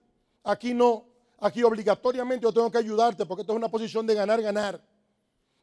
Aquí 0.45 0.75
no. 0.75 1.07
Aquí 1.39 1.63
obligatoriamente 1.63 2.45
yo 2.45 2.53
tengo 2.53 2.71
que 2.71 2.79
ayudarte 2.79 3.25
porque 3.25 3.43
esto 3.43 3.53
es 3.53 3.57
una 3.57 3.71
posición 3.71 4.07
de 4.07 4.15
ganar, 4.15 4.43
ganar. 4.43 4.83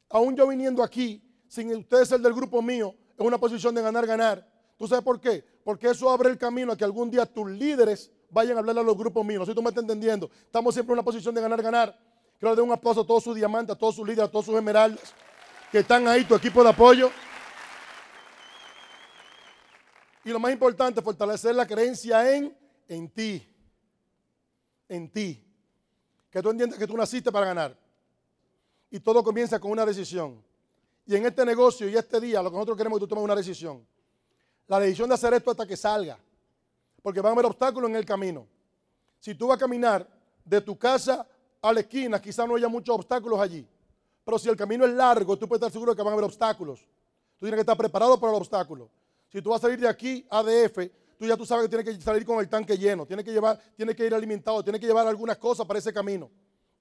Aún 0.09 0.35
yo 0.35 0.47
viniendo 0.47 0.81
aquí, 0.81 1.21
sin 1.47 1.73
ustedes 1.75 2.09
ser 2.09 2.19
del 2.19 2.33
grupo 2.33 2.61
mío, 2.61 2.95
es 3.17 3.25
una 3.25 3.37
posición 3.37 3.75
de 3.75 3.81
ganar, 3.81 4.05
ganar. 4.07 4.47
¿Tú 4.77 4.87
sabes 4.87 5.03
por 5.03 5.19
qué? 5.19 5.43
Porque 5.63 5.89
eso 5.89 6.09
abre 6.09 6.29
el 6.29 6.37
camino 6.37 6.71
a 6.71 6.77
que 6.77 6.83
algún 6.83 7.11
día 7.11 7.25
tus 7.25 7.49
líderes 7.49 8.11
vayan 8.29 8.57
a 8.57 8.59
hablarle 8.59 8.81
a 8.81 8.83
los 8.83 8.97
grupos 8.97 9.25
míos. 9.25 9.39
No 9.41 9.45
si 9.45 9.53
tú 9.53 9.61
me 9.61 9.69
estás 9.69 9.83
entendiendo. 9.83 10.29
Estamos 10.45 10.73
siempre 10.73 10.93
en 10.93 10.99
una 10.99 11.03
posición 11.03 11.35
de 11.35 11.41
ganar, 11.41 11.61
ganar. 11.61 11.97
Quiero 12.39 12.55
dar 12.55 12.63
un 12.63 12.71
aplauso 12.71 13.01
a 13.01 13.05
todos 13.05 13.23
sus 13.23 13.35
diamantes, 13.35 13.75
a 13.75 13.77
todos 13.77 13.95
sus 13.95 14.07
líderes, 14.07 14.29
a 14.29 14.31
todos 14.31 14.45
sus 14.45 14.55
esmeraldas 14.55 15.13
que 15.71 15.79
están 15.79 16.07
ahí, 16.07 16.23
tu 16.23 16.35
equipo 16.35 16.63
de 16.63 16.69
apoyo. 16.69 17.11
Y 20.27 20.31
lo 20.31 20.41
más 20.41 20.51
importante, 20.51 21.01
fortalecer 21.01 21.55
la 21.55 21.65
creencia 21.65 22.35
en, 22.35 22.53
en 22.89 23.09
ti. 23.09 23.47
En 24.89 25.09
ti. 25.09 25.41
Que 26.29 26.41
tú 26.41 26.49
entiendas 26.49 26.77
que 26.77 26.85
tú 26.85 26.97
naciste 26.97 27.31
para 27.31 27.45
ganar. 27.45 27.77
Y 28.91 28.99
todo 28.99 29.23
comienza 29.23 29.57
con 29.57 29.71
una 29.71 29.85
decisión. 29.85 30.43
Y 31.05 31.15
en 31.15 31.25
este 31.25 31.45
negocio 31.45 31.87
y 31.87 31.95
este 31.95 32.19
día, 32.19 32.41
lo 32.41 32.49
que 32.49 32.55
nosotros 32.55 32.77
queremos 32.77 32.97
es 32.97 32.99
que 32.99 33.05
tú 33.05 33.07
tomes 33.07 33.23
una 33.23 33.37
decisión. 33.37 33.87
La 34.67 34.81
decisión 34.81 35.07
de 35.07 35.15
hacer 35.15 35.33
esto 35.33 35.51
hasta 35.51 35.65
que 35.65 35.77
salga. 35.77 36.19
Porque 37.01 37.21
van 37.21 37.29
a 37.29 37.33
haber 37.33 37.45
obstáculos 37.45 37.89
en 37.89 37.95
el 37.95 38.03
camino. 38.03 38.45
Si 39.21 39.33
tú 39.33 39.47
vas 39.47 39.55
a 39.55 39.59
caminar 39.59 40.05
de 40.43 40.59
tu 40.59 40.77
casa 40.77 41.25
a 41.61 41.71
la 41.71 41.79
esquina, 41.79 42.21
quizás 42.21 42.45
no 42.45 42.57
haya 42.57 42.67
muchos 42.67 42.93
obstáculos 42.93 43.39
allí. 43.39 43.65
Pero 44.25 44.37
si 44.37 44.49
el 44.49 44.57
camino 44.57 44.83
es 44.83 44.91
largo, 44.91 45.37
tú 45.37 45.47
puedes 45.47 45.61
estar 45.61 45.71
seguro 45.71 45.93
de 45.93 45.95
que 45.95 46.03
van 46.03 46.11
a 46.11 46.15
haber 46.15 46.25
obstáculos. 46.25 46.81
Tú 46.81 47.45
tienes 47.45 47.55
que 47.55 47.61
estar 47.61 47.77
preparado 47.77 48.19
para 48.19 48.33
los 48.33 48.41
obstáculos. 48.41 48.89
Si 49.29 49.41
tú 49.41 49.49
vas 49.49 49.59
a 49.59 49.67
salir 49.67 49.79
de 49.79 49.87
aquí 49.87 50.25
a 50.29 50.41
DF, 50.41 50.89
tú 51.17 51.25
ya 51.25 51.35
tú 51.35 51.45
sabes 51.45 51.65
que 51.65 51.69
tienes 51.69 51.97
que 51.97 52.01
salir 52.01 52.25
con 52.25 52.39
el 52.39 52.47
tanque 52.47 52.77
lleno, 52.77 53.05
tienes 53.05 53.25
que 53.25 53.31
llevar, 53.31 53.59
tienes 53.75 53.95
que 53.95 54.05
ir 54.05 54.13
alimentado, 54.13 54.63
tienes 54.63 54.79
que 54.79 54.87
llevar 54.87 55.07
algunas 55.07 55.37
cosas 55.37 55.65
para 55.65 55.79
ese 55.79 55.91
camino. 55.91 56.29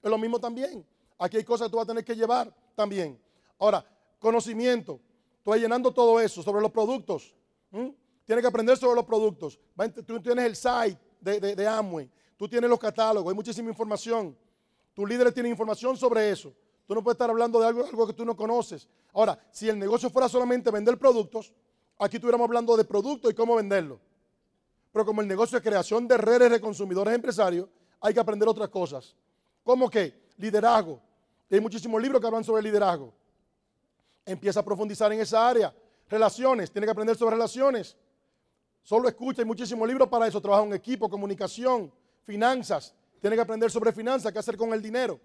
Es 0.01 0.09
lo 0.09 0.17
mismo 0.17 0.39
también. 0.39 0.85
Aquí 1.17 1.37
hay 1.37 1.43
cosas 1.43 1.67
que 1.67 1.71
tú 1.71 1.77
vas 1.77 1.85
a 1.85 1.87
tener 1.87 2.05
que 2.05 2.15
llevar 2.15 2.53
también. 2.75 3.19
Ahora, 3.59 3.85
conocimiento. 4.19 4.99
Tú 5.43 5.51
vas 5.51 5.59
llenando 5.59 5.91
todo 5.91 6.19
eso 6.19 6.43
sobre 6.43 6.61
los 6.61 6.71
productos. 6.71 7.33
Tienes 7.71 8.43
que 8.43 8.47
aprender 8.47 8.77
sobre 8.77 8.95
los 8.95 9.05
productos. 9.05 9.59
Tú 10.05 10.21
tienes 10.21 10.45
el 10.45 10.55
site 10.55 10.99
de, 11.19 11.55
de, 11.55 11.67
Amway. 11.67 12.09
Tú 12.35 12.47
tienes 12.47 12.69
los 12.69 12.79
catálogos. 12.79 13.31
Hay 13.31 13.35
muchísima 13.35 13.69
información. 13.69 14.37
Tus 14.93 15.07
líderes 15.07 15.33
tienen 15.33 15.51
información 15.51 15.97
sobre 15.97 16.29
eso. 16.29 16.53
Tú 16.85 16.95
no 16.95 17.03
puedes 17.03 17.15
estar 17.15 17.29
hablando 17.29 17.59
de 17.59 17.67
algo, 17.67 17.85
algo 17.85 18.07
que 18.07 18.13
tú 18.13 18.25
no 18.25 18.35
conoces. 18.35 18.87
Ahora, 19.13 19.37
si 19.51 19.67
el 19.67 19.77
negocio 19.77 20.09
fuera 20.09 20.29
solamente 20.29 20.71
vender 20.71 20.97
productos, 20.97 21.53
Aquí 21.99 22.17
estuviéramos 22.17 22.45
hablando 22.45 22.77
de 22.77 22.85
producto 22.85 23.29
y 23.29 23.33
cómo 23.33 23.55
venderlo. 23.55 23.99
Pero 24.91 25.05
como 25.05 25.21
el 25.21 25.27
negocio 25.27 25.57
de 25.57 25.63
creación 25.63 26.07
de 26.07 26.17
redes 26.17 26.51
de 26.51 26.61
consumidores 26.61 27.13
empresarios, 27.13 27.67
hay 27.99 28.13
que 28.13 28.19
aprender 28.19 28.47
otras 28.47 28.69
cosas. 28.69 29.15
¿Cómo 29.63 29.89
que? 29.89 30.27
Liderazgo. 30.37 31.01
Hay 31.49 31.59
muchísimos 31.59 32.01
libros 32.01 32.21
que 32.21 32.27
hablan 32.27 32.43
sobre 32.43 32.61
liderazgo. 32.61 33.13
Empieza 34.25 34.59
a 34.59 34.65
profundizar 34.65 35.11
en 35.11 35.21
esa 35.21 35.47
área. 35.47 35.73
Relaciones, 36.09 36.71
tiene 36.71 36.85
que 36.85 36.91
aprender 36.91 37.15
sobre 37.15 37.35
relaciones. 37.35 37.97
Solo 38.83 39.07
escucha, 39.07 39.41
hay 39.41 39.47
muchísimos 39.47 39.87
libros 39.87 40.07
para 40.07 40.27
eso. 40.27 40.39
Trabaja 40.39 40.63
en 40.63 40.73
equipo, 40.73 41.09
comunicación, 41.09 41.91
finanzas. 42.23 42.93
Tiene 43.19 43.35
que 43.35 43.41
aprender 43.41 43.71
sobre 43.71 43.91
finanzas, 43.91 44.31
qué 44.31 44.39
hacer 44.39 44.55
con 44.55 44.73
el 44.73 44.81
dinero 44.81 45.19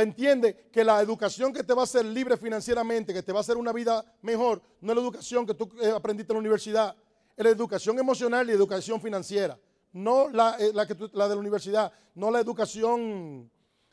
entiende 0.00 0.68
que 0.72 0.84
la 0.84 1.00
educación 1.00 1.52
que 1.52 1.62
te 1.62 1.74
va 1.74 1.82
a 1.82 1.84
hacer 1.84 2.04
libre 2.04 2.36
financieramente, 2.36 3.12
que 3.12 3.22
te 3.22 3.32
va 3.32 3.38
a 3.38 3.42
hacer 3.42 3.56
una 3.56 3.72
vida 3.72 4.04
mejor, 4.22 4.62
no 4.80 4.92
es 4.92 4.96
la 4.96 5.02
educación 5.02 5.46
que 5.46 5.54
tú 5.54 5.68
eh, 5.82 5.92
aprendiste 5.94 6.32
en 6.32 6.36
la 6.36 6.40
universidad, 6.40 6.96
es 7.36 7.44
la 7.44 7.50
educación 7.50 7.98
emocional 7.98 8.48
y 8.48 8.52
educación 8.52 9.00
financiera, 9.00 9.58
no 9.92 10.28
la, 10.30 10.56
eh, 10.58 10.72
la, 10.72 10.84
de 10.86 11.34
la 11.34 11.36
universidad, 11.36 11.92
no 12.14 12.30
la 12.30 12.40
educación 12.40 13.50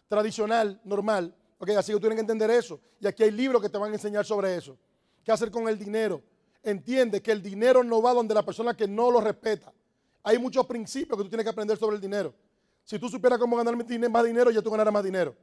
tradicional, 0.08 0.80
normal. 0.84 1.36
Okay, 1.58 1.76
así 1.76 1.92
que 1.92 1.98
tú 1.98 2.02
tienes 2.02 2.16
que 2.16 2.22
entender 2.22 2.50
eso. 2.52 2.80
Y 3.02 3.08
aquí 3.08 3.24
hay 3.24 3.32
libros 3.32 3.62
que 3.62 3.68
te 3.68 3.78
van 3.78 3.92
a 3.92 3.96
enseñar 3.96 4.26
sobre 4.26 4.56
eso. 4.56 4.78
¿Qué 5.26 5.32
hacer 5.32 5.52
con 5.52 5.68
el 5.68 5.78
dinero? 5.78 6.24
Entiende 6.64 7.22
que 7.22 7.34
el 7.34 7.42
dinero 7.42 7.84
no 7.84 8.02
va 8.02 8.14
donde 8.14 8.34
la 8.34 8.44
persona 8.44 8.74
que 8.74 8.88
no 8.88 9.12
lo 9.12 9.20
respeta. 9.20 9.74
Hay 10.24 10.38
muchos 10.38 10.66
principios 10.66 11.18
que 11.18 11.24
tú 11.24 11.30
tienes 11.30 11.44
que 11.44 11.50
aprender 11.50 11.78
sobre 11.78 11.98
el 11.98 12.02
dinero. 12.02 12.34
Si 12.84 12.98
tú 12.98 13.10
supieras 13.10 13.38
cómo 13.38 13.58
ganar 13.58 13.76
más 13.76 14.26
dinero, 14.26 14.52
ya 14.52 14.62
tú 14.62 14.72
ganarás 14.72 14.94
más 14.94 15.04
dinero. 15.04 15.36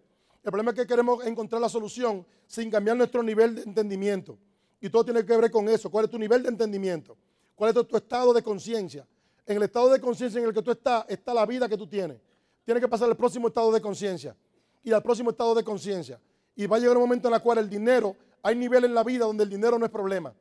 El 0.42 0.50
problema 0.50 0.70
es 0.70 0.76
que 0.76 0.86
queremos 0.86 1.24
encontrar 1.26 1.60
la 1.60 1.68
solución 1.68 2.26
sin 2.46 2.70
cambiar 2.70 2.96
nuestro 2.96 3.22
nivel 3.22 3.56
de 3.56 3.62
entendimiento. 3.62 4.38
Y 4.80 4.90
todo 4.90 5.04
tiene 5.04 5.24
que 5.24 5.36
ver 5.36 5.50
con 5.50 5.68
eso. 5.68 5.90
¿Cuál 5.90 6.04
es 6.04 6.10
tu 6.10 6.18
nivel 6.18 6.42
de 6.42 6.48
entendimiento? 6.48 7.16
¿Cuál 7.54 7.76
es 7.76 7.86
tu, 7.86 7.96
estado 7.96 8.32
de 8.32 8.42
conciencia? 8.42 9.06
En 9.46 9.56
el 9.56 9.62
estado 9.64 9.90
de 9.90 10.00
conciencia 10.00 10.40
en 10.40 10.46
el 10.46 10.54
que 10.54 10.62
tú 10.62 10.70
estás, 10.70 11.04
está 11.08 11.32
la 11.32 11.46
vida 11.46 11.68
que 11.68 11.76
tú 11.76 11.86
tienes. 11.86 12.18
Tienes 12.64 12.82
que 12.82 12.88
pasar 12.88 13.08
al 13.08 13.16
próximo 13.16 13.48
estado 13.48 13.72
de 13.72 13.80
conciencia 13.80 14.36
y 14.82 14.92
al 14.92 15.02
próximo 15.02 15.30
estado 15.30 15.54
de 15.54 15.64
conciencia. 15.64 16.20
Y 16.54 16.66
va 16.66 16.76
a 16.76 16.80
llegar 16.80 16.96
un 16.96 17.02
momento 17.04 17.28
en 17.28 17.34
el 17.34 17.40
cual 17.40 17.58
el 17.58 17.68
dinero, 17.68 18.16
hay 18.42 18.54
niveles 18.54 18.88
en 18.88 18.94
la 18.94 19.02
vida 19.02 19.24
donde 19.24 19.44
el 19.44 19.50
dinero 19.50 19.78
no 19.78 19.86
es 19.86 19.90
problema. 19.90 20.34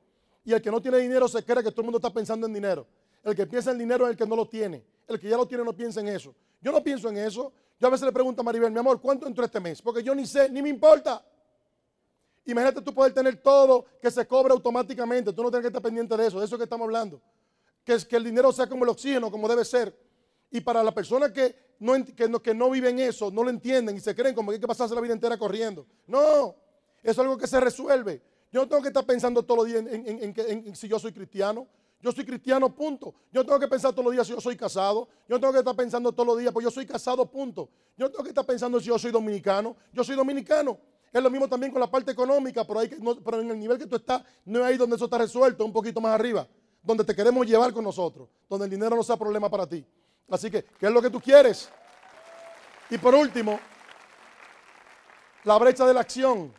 Y 0.43 0.53
el 0.53 0.61
que 0.61 0.69
no 0.69 0.81
tiene 0.81 0.99
dinero 0.99 1.27
se 1.27 1.43
cree 1.43 1.63
que 1.63 1.71
todo 1.71 1.81
el 1.81 1.85
mundo 1.85 1.97
está 1.97 2.11
pensando 2.11 2.45
en 2.45 2.53
dinero. 2.53 2.85
El 3.25 3.35
que 3.35 3.47
piensa 3.47 3.71
en 3.71 3.79
dinero 3.79 4.05
es 4.05 4.11
el 4.11 4.17
que 4.17 4.25
no 4.25 4.35
lo 4.35 4.47
tiene. 4.47 4.85
El 5.07 5.19
que 5.19 5.27
ya 5.27 5.35
lo 5.35 5.47
tiene 5.47 5.63
no 5.63 5.75
piensa 5.75 5.99
en 5.99 6.07
eso. 6.07 6.33
Yo 6.61 6.71
no 6.71 6.83
pienso 6.83 7.09
en 7.09 7.17
eso. 7.17 7.51
Yo 7.79 7.87
a 7.87 7.89
veces 7.89 8.05
le 8.05 8.11
pregunto 8.11 8.41
a 8.41 8.43
Maribel, 8.43 8.71
mi 8.71 8.77
amor, 8.77 9.01
¿cuánto 9.01 9.25
entró 9.25 9.43
este 9.43 9.59
mes? 9.59 9.81
Porque 9.81 10.03
yo 10.03 10.13
ni 10.13 10.27
sé, 10.27 10.47
ni 10.49 10.61
me 10.61 10.69
importa. 10.69 11.25
Imagínate 12.45 12.81
tú 12.81 12.93
poder 12.93 13.13
tener 13.13 13.41
todo 13.41 13.85
que 13.99 14.11
se 14.11 14.27
cobre 14.27 14.53
automáticamente. 14.53 15.33
Tú 15.33 15.41
no 15.41 15.49
tienes 15.49 15.63
que 15.63 15.67
estar 15.69 15.81
pendiente 15.81 16.15
de 16.15 16.27
eso, 16.27 16.39
de 16.39 16.45
eso 16.45 16.55
que 16.55 16.65
estamos 16.65 16.85
hablando. 16.85 17.19
Que, 17.83 17.93
es, 17.93 18.05
que 18.05 18.15
el 18.15 18.23
dinero 18.23 18.51
sea 18.51 18.67
como 18.67 18.83
el 18.83 18.91
oxígeno, 18.91 19.31
como 19.31 19.47
debe 19.47 19.65
ser. 19.65 19.97
Y 20.51 20.61
para 20.61 20.83
las 20.83 20.93
personas 20.93 21.31
que 21.31 21.55
no, 21.79 21.93
que, 22.41 22.53
no, 22.53 22.69
viven 22.69 22.99
eso, 22.99 23.31
no 23.31 23.43
lo 23.43 23.49
entienden 23.49 23.97
y 23.97 23.99
se 23.99 24.15
creen 24.15 24.35
como 24.35 24.51
que 24.51 24.55
hay 24.55 24.61
que 24.61 24.67
pasarse 24.67 24.93
la 24.93 25.01
vida 25.01 25.13
entera 25.13 25.35
corriendo. 25.37 25.87
No, 26.05 26.55
eso 27.01 27.11
es 27.11 27.19
algo 27.19 27.37
que 27.37 27.47
se 27.47 27.59
resuelve. 27.59 28.21
Yo 28.51 28.61
no 28.61 28.69
tengo 28.69 28.83
que 28.83 28.89
estar 28.89 29.03
pensando 29.03 29.41
todos 29.41 29.61
los 29.61 29.67
días 29.67 29.83
en, 29.91 30.35
en 30.37 30.75
si 30.75 30.87
yo 30.87 30.99
soy 30.99 31.11
cristiano. 31.11 31.67
Yo 32.01 32.11
soy 32.11 32.25
cristiano, 32.25 32.73
punto. 32.73 33.15
Yo 33.31 33.45
tengo 33.45 33.59
que 33.59 33.67
pensar 33.67 33.91
todos 33.91 34.05
los 34.05 34.13
días 34.13 34.27
si 34.27 34.33
yo 34.33 34.41
soy 34.41 34.55
casado. 34.55 35.07
Yo 35.27 35.39
tengo 35.39 35.53
que 35.53 35.59
estar 35.59 35.75
pensando 35.75 36.11
todos 36.11 36.27
los 36.27 36.37
días, 36.37 36.53
pues 36.53 36.63
yo 36.63 36.71
soy 36.71 36.85
casado, 36.85 37.25
punto. 37.25 37.69
Yo 37.97 38.09
tengo 38.11 38.23
que 38.23 38.29
estar 38.29 38.45
pensando 38.45 38.79
si 38.79 38.87
yo 38.87 38.99
soy 38.99 39.11
dominicano. 39.11 39.75
Yo 39.91 40.03
soy 40.03 40.15
dominicano. 40.15 40.77
Es 41.11 41.23
lo 41.23 41.29
mismo 41.29 41.47
también 41.47 41.71
con 41.71 41.79
la 41.79 41.89
parte 41.89 42.11
económica, 42.11 42.65
pero, 42.65 42.81
pero 43.23 43.39
en 43.39 43.49
el 43.49 43.57
nivel 43.57 43.77
que 43.77 43.87
tú 43.87 43.95
estás, 43.95 44.21
no 44.43 44.59
es 44.59 44.65
ahí 44.65 44.77
donde 44.77 44.97
eso 44.97 45.05
está 45.05 45.17
resuelto, 45.17 45.63
un 45.63 45.71
poquito 45.71 46.01
más 46.01 46.13
arriba, 46.13 46.45
donde 46.83 47.05
te 47.05 47.15
queremos 47.15 47.47
llevar 47.47 47.71
con 47.71 47.85
nosotros, 47.85 48.27
donde 48.49 48.65
el 48.65 48.71
dinero 48.71 48.97
no 48.97 49.01
sea 49.01 49.15
problema 49.15 49.49
para 49.49 49.65
ti. 49.65 49.85
Así 50.29 50.51
que, 50.51 50.63
¿qué 50.63 50.87
es 50.87 50.91
lo 50.91 51.01
que 51.01 51.09
tú 51.09 51.21
quieres? 51.21 51.69
Y 52.89 52.97
por 52.97 53.15
último, 53.15 53.59
la 55.45 55.57
brecha 55.57 55.87
de 55.87 55.93
la 55.93 56.01
acción. 56.01 56.53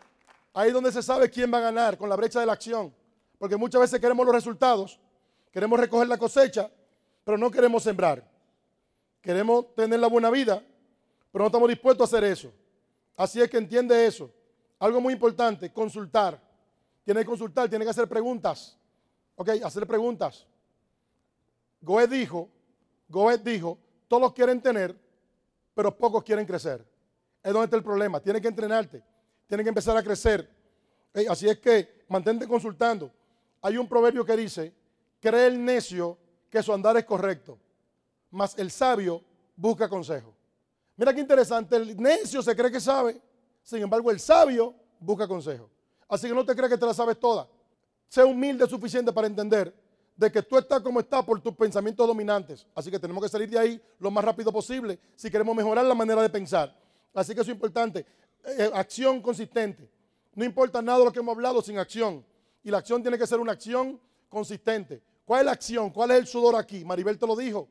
Ahí 0.55 0.69
es 0.69 0.75
donde 0.75 0.91
se 0.91 1.03
sabe 1.03 1.29
quién 1.29 1.53
va 1.53 1.59
a 1.59 1.63
ganar 1.63 1.99
con 1.99 2.09
la 2.09 2.17
brecha 2.17 2.41
de 2.41 2.47
la 2.47 2.55
acción. 2.55 2.95
Porque 3.39 3.57
muchas 3.57 3.81
veces 3.83 4.01
queremos 4.01 4.25
los 4.25 4.35
resultados, 4.35 4.99
Queremos 5.57 5.81
recoger 5.81 6.07
la 6.07 6.19
cosecha, 6.19 6.71
pero 7.25 7.39
no 7.39 7.51
queremos 7.51 7.83
sembrar. 7.83 8.23
Queremos 9.23 9.75
tener 9.75 9.99
la 9.99 10.07
buena 10.07 10.29
vida, 10.29 10.63
pero 11.33 11.45
no 11.45 11.47
estamos 11.47 11.71
dispuestos 11.71 12.03
a 12.03 12.15
hacer 12.15 12.31
eso. 12.31 12.53
Así 13.17 13.41
es 13.41 13.49
que 13.49 13.57
entiende 13.57 14.05
eso. 14.05 14.31
Algo 14.79 15.01
muy 15.01 15.15
importante, 15.15 15.73
consultar. 15.73 16.39
Tiene 17.03 17.21
que 17.21 17.27
consultar, 17.27 17.71
tiene 17.71 17.87
que 17.87 17.91
hacer 17.91 18.07
preguntas. 18.07 18.77
Ok, 19.35 19.49
hacer 19.65 19.87
preguntas. 19.87 20.47
Goethe 21.81 22.15
dijo, 22.15 22.51
Goethe 23.09 23.51
dijo, 23.51 23.79
todos 24.09 24.35
quieren 24.35 24.61
tener, 24.61 24.95
pero 25.75 25.97
pocos 25.97 26.23
quieren 26.23 26.45
crecer. 26.45 26.87
Es 27.43 27.51
donde 27.51 27.65
está 27.65 27.79
el 27.79 27.83
problema. 27.83 28.21
Tienes 28.21 28.43
que 28.43 28.49
entrenarte, 28.49 29.03
tienes 29.47 29.65
que 29.65 29.71
empezar 29.71 29.97
a 29.97 30.03
crecer. 30.03 30.51
así 31.31 31.49
es 31.49 31.59
que 31.61 32.05
mantente 32.09 32.47
consultando. 32.47 33.11
Hay 33.63 33.79
un 33.79 33.89
proverbio 33.89 34.23
que 34.23 34.37
dice, 34.37 34.75
cree 35.27 35.47
el 35.47 35.65
necio 35.65 36.17
que 36.49 36.63
su 36.63 36.73
andar 36.73 36.97
es 36.97 37.05
correcto, 37.05 37.59
mas 38.31 38.57
el 38.59 38.71
sabio 38.71 39.23
busca 39.57 39.89
consejo. 39.89 40.35
Mira 40.97 41.13
qué 41.13 41.21
interesante, 41.21 41.77
el 41.77 41.97
necio 41.97 42.43
se 42.43 42.55
cree 42.55 42.71
que 42.71 42.81
sabe, 42.81 43.21
sin 43.63 43.83
embargo 43.83 44.11
el 44.11 44.21
sabio 44.21 44.75
busca 45.01 45.27
consejo. 45.27 45.69
Así 46.09 46.29
que 46.29 46.35
no 46.35 46.45
te 46.45 46.55
creas 46.55 46.71
que 46.71 46.79
te 46.79 46.87
la 46.87 46.95
sabes 46.95 47.19
toda. 47.19 47.49
Sé 48.09 48.23
humilde 48.23 48.69
suficiente 48.69 49.13
para 49.13 49.27
entender 49.27 49.75
de 50.17 50.31
que 50.31 50.43
tú 50.43 50.57
estás 50.57 50.81
como 50.81 51.01
estás 51.01 51.25
por 51.25 51.41
tus 51.41 51.55
pensamientos 51.55 52.07
dominantes. 52.07 52.65
Así 52.75 52.91
que 52.91 52.99
tenemos 52.99 53.23
que 53.23 53.29
salir 53.29 53.51
de 53.51 53.59
ahí 53.59 53.83
lo 53.99 54.11
más 54.11 54.25
rápido 54.25 54.53
posible 54.53 54.99
si 55.17 55.31
queremos 55.31 55.55
mejorar 55.57 55.85
la 55.85 55.95
manera 55.95 56.23
de 56.23 56.31
pensar. 56.31 56.75
Así 57.13 57.35
que 57.35 57.41
eso 57.41 57.51
es 57.51 57.55
importante. 57.57 58.01
Eh, 58.45 58.55
eh, 58.59 58.71
acción 58.73 59.21
consistente. 59.21 59.91
No 60.35 60.45
importa 60.45 60.81
nada 60.81 61.01
de 61.01 61.05
lo 61.07 61.13
que 61.13 61.19
hemos 61.19 61.35
hablado 61.35 61.61
sin 61.61 61.79
acción. 61.79 62.25
Y 62.63 62.71
la 62.71 62.79
acción 62.79 63.03
tiene 63.03 63.19
que 63.19 63.27
ser 63.27 63.41
una 63.41 63.53
acción 63.53 64.01
consistente. 64.29 65.03
¿Cuál 65.27 65.41
es 65.41 65.47
la 65.47 65.53
acción? 65.53 65.91
¿Cuál 65.91 66.13
es 66.13 66.19
el 66.19 66.27
sudor 66.29 66.55
aquí? 66.55 66.85
Maribel 66.85 67.19
te 67.19 67.27
lo 67.27 67.35
dijo. 67.35 67.69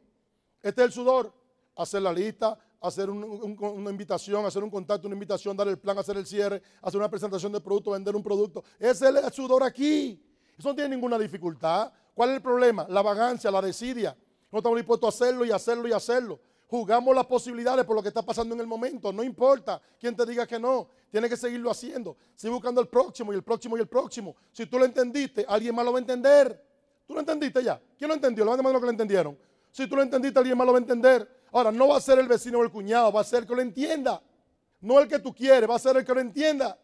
Este 0.61 0.81
es 0.81 0.87
el 0.87 0.93
sudor. 0.93 1.33
Hacer 1.77 2.01
la 2.01 2.11
lista, 2.11 2.57
hacer 2.81 3.09
una 3.09 3.89
invitación, 3.89 4.45
hacer 4.45 4.63
un 4.63 4.69
contacto, 4.69 5.07
una 5.07 5.15
invitación, 5.15 5.55
dar 5.55 5.67
el 5.67 5.79
plan, 5.79 5.97
hacer 5.97 6.17
el 6.17 6.25
cierre, 6.25 6.61
hacer 6.81 6.99
una 6.99 7.09
presentación 7.09 7.51
de 7.51 7.61
producto, 7.61 7.91
vender 7.91 8.15
un 8.15 8.23
producto. 8.23 8.63
Ese 8.77 9.09
es 9.09 9.15
el 9.15 9.33
sudor 9.33 9.63
aquí. 9.63 10.21
Eso 10.57 10.69
no 10.69 10.75
tiene 10.75 10.95
ninguna 10.95 11.17
dificultad. 11.17 11.91
¿Cuál 12.13 12.29
es 12.29 12.35
el 12.35 12.41
problema? 12.41 12.85
La 12.89 13.01
vagancia, 13.01 13.49
la 13.49 13.61
desidia. 13.61 14.17
No 14.51 14.59
estamos 14.59 14.77
dispuestos 14.77 15.07
a 15.07 15.25
hacerlo 15.25 15.45
y 15.45 15.51
hacerlo 15.51 15.87
y 15.87 15.93
hacerlo. 15.93 16.39
Jugamos 16.67 17.15
las 17.15 17.25
posibilidades 17.25 17.85
por 17.85 17.95
lo 17.95 18.01
que 18.01 18.09
está 18.09 18.21
pasando 18.21 18.53
en 18.53 18.61
el 18.61 18.67
momento. 18.67 19.13
No 19.13 19.23
importa 19.23 19.81
quién 19.97 20.15
te 20.15 20.25
diga 20.25 20.45
que 20.45 20.59
no. 20.59 20.89
Tienes 21.09 21.29
que 21.29 21.37
seguirlo 21.37 21.71
haciendo. 21.71 22.17
Sigue 22.35 22.53
buscando 22.53 22.81
el 22.81 22.87
próximo 22.87 23.31
y 23.31 23.35
el 23.35 23.43
próximo 23.43 23.77
y 23.77 23.81
el 23.81 23.87
próximo. 23.87 24.35
Si 24.51 24.65
tú 24.65 24.77
lo 24.77 24.85
entendiste, 24.85 25.45
alguien 25.47 25.73
más 25.73 25.85
lo 25.85 25.93
va 25.93 25.99
a 25.99 26.01
entender. 26.01 26.74
¿Tú 27.05 27.13
lo 27.13 27.19
entendiste 27.19 27.63
ya? 27.63 27.81
¿Quién 27.97 28.07
lo 28.07 28.15
entendió? 28.15 28.43
Levanta 28.43 28.63
mano 28.63 28.79
que 28.79 28.85
lo 28.85 28.91
entendieron. 28.91 29.37
Si 29.71 29.87
tú 29.87 29.95
lo 29.95 30.01
entendiste, 30.01 30.39
alguien 30.39 30.57
más 30.57 30.65
lo 30.65 30.73
va 30.73 30.79
a 30.79 30.81
entender. 30.81 31.29
Ahora, 31.51 31.71
no 31.71 31.89
va 31.89 31.97
a 31.97 32.01
ser 32.01 32.19
el 32.19 32.27
vecino 32.27 32.59
o 32.59 32.63
el 32.63 32.71
cuñado, 32.71 33.11
va 33.11 33.21
a 33.21 33.23
ser 33.23 33.43
el 33.43 33.47
que 33.47 33.55
lo 33.55 33.61
entienda. 33.61 34.21
No 34.81 34.99
el 34.99 35.07
que 35.07 35.19
tú 35.19 35.33
quieres, 35.33 35.69
va 35.69 35.75
a 35.75 35.79
ser 35.79 35.97
el 35.97 36.05
que 36.05 36.13
lo 36.13 36.19
entienda. 36.19 36.77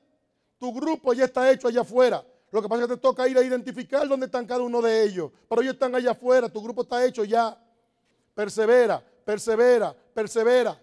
Tu 0.59 0.73
grupo 0.73 1.13
ya 1.13 1.25
está 1.25 1.49
hecho 1.51 1.67
allá 1.67 1.81
afuera. 1.81 2.25
Lo 2.51 2.61
que 2.61 2.67
pasa 2.67 2.83
es 2.83 2.89
que 2.89 2.95
te 2.95 3.01
toca 3.01 3.27
ir 3.27 3.37
a 3.37 3.41
identificar 3.41 4.07
dónde 4.07 4.25
están 4.25 4.45
cada 4.45 4.61
uno 4.61 4.81
de 4.81 5.03
ellos. 5.03 5.31
Pero 5.49 5.61
ellos 5.61 5.73
están 5.73 5.95
allá 5.95 6.11
afuera, 6.11 6.49
tu 6.49 6.61
grupo 6.61 6.81
está 6.81 7.03
hecho 7.05 7.23
ya. 7.23 7.57
Persevera, 8.35 9.03
persevera, 9.25 9.95
persevera. 10.13 10.79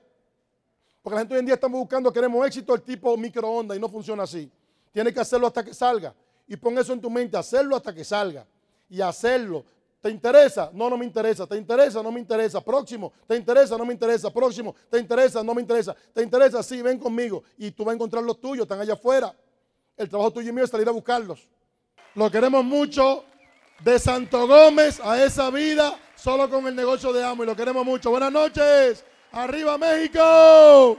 Porque 1.02 1.14
la 1.14 1.20
gente 1.20 1.34
hoy 1.34 1.40
en 1.40 1.46
día 1.46 1.54
estamos 1.54 1.78
buscando, 1.78 2.12
queremos 2.12 2.46
éxito 2.46 2.74
el 2.74 2.82
tipo 2.82 3.16
microondas 3.16 3.76
y 3.76 3.80
no 3.80 3.88
funciona 3.88 4.22
así. 4.22 4.50
Tienes 4.92 5.12
que 5.12 5.20
hacerlo 5.20 5.46
hasta 5.46 5.64
que 5.64 5.74
salga. 5.74 6.14
Y 6.46 6.56
pon 6.56 6.76
eso 6.78 6.92
en 6.92 7.00
tu 7.00 7.10
mente, 7.10 7.36
hacerlo 7.36 7.76
hasta 7.76 7.94
que 7.94 8.04
salga. 8.04 8.46
Y 8.88 9.00
hacerlo. 9.00 9.64
¿Te 10.00 10.10
interesa? 10.10 10.70
No, 10.72 10.88
no 10.88 10.96
me 10.96 11.04
interesa. 11.04 11.46
¿Te 11.46 11.56
interesa? 11.56 12.02
No 12.02 12.12
me 12.12 12.20
interesa. 12.20 12.60
Próximo. 12.60 13.12
¿Te 13.26 13.36
interesa? 13.36 13.76
No 13.76 13.84
me 13.84 13.92
interesa. 13.92 14.32
Próximo. 14.32 14.74
¿Te 14.90 14.98
interesa? 14.98 15.42
No 15.42 15.54
me 15.54 15.60
interesa. 15.60 15.94
¿Te 16.14 16.22
interesa? 16.22 16.62
Sí, 16.62 16.80
ven 16.82 16.98
conmigo. 16.98 17.42
Y 17.56 17.72
tú 17.72 17.84
vas 17.84 17.92
a 17.92 17.96
encontrar 17.96 18.22
los 18.22 18.40
tuyos, 18.40 18.62
están 18.62 18.80
allá 18.80 18.94
afuera. 18.94 19.34
El 19.96 20.08
trabajo 20.08 20.32
tuyo 20.32 20.50
y 20.50 20.52
mío 20.52 20.64
es 20.64 20.70
salir 20.70 20.88
a 20.88 20.92
buscarlos. 20.92 21.48
Lo 22.14 22.30
queremos 22.30 22.64
mucho. 22.64 23.24
De 23.84 23.96
Santo 24.00 24.48
Gómez 24.48 24.98
a 24.98 25.22
esa 25.22 25.50
vida, 25.50 25.96
solo 26.16 26.50
con 26.50 26.66
el 26.66 26.74
negocio 26.74 27.12
de 27.12 27.22
amo. 27.22 27.44
Y 27.44 27.46
lo 27.46 27.54
queremos 27.54 27.84
mucho. 27.84 28.10
Buenas 28.10 28.32
noches. 28.32 29.04
Arriba 29.30 29.78
México. 29.78 30.98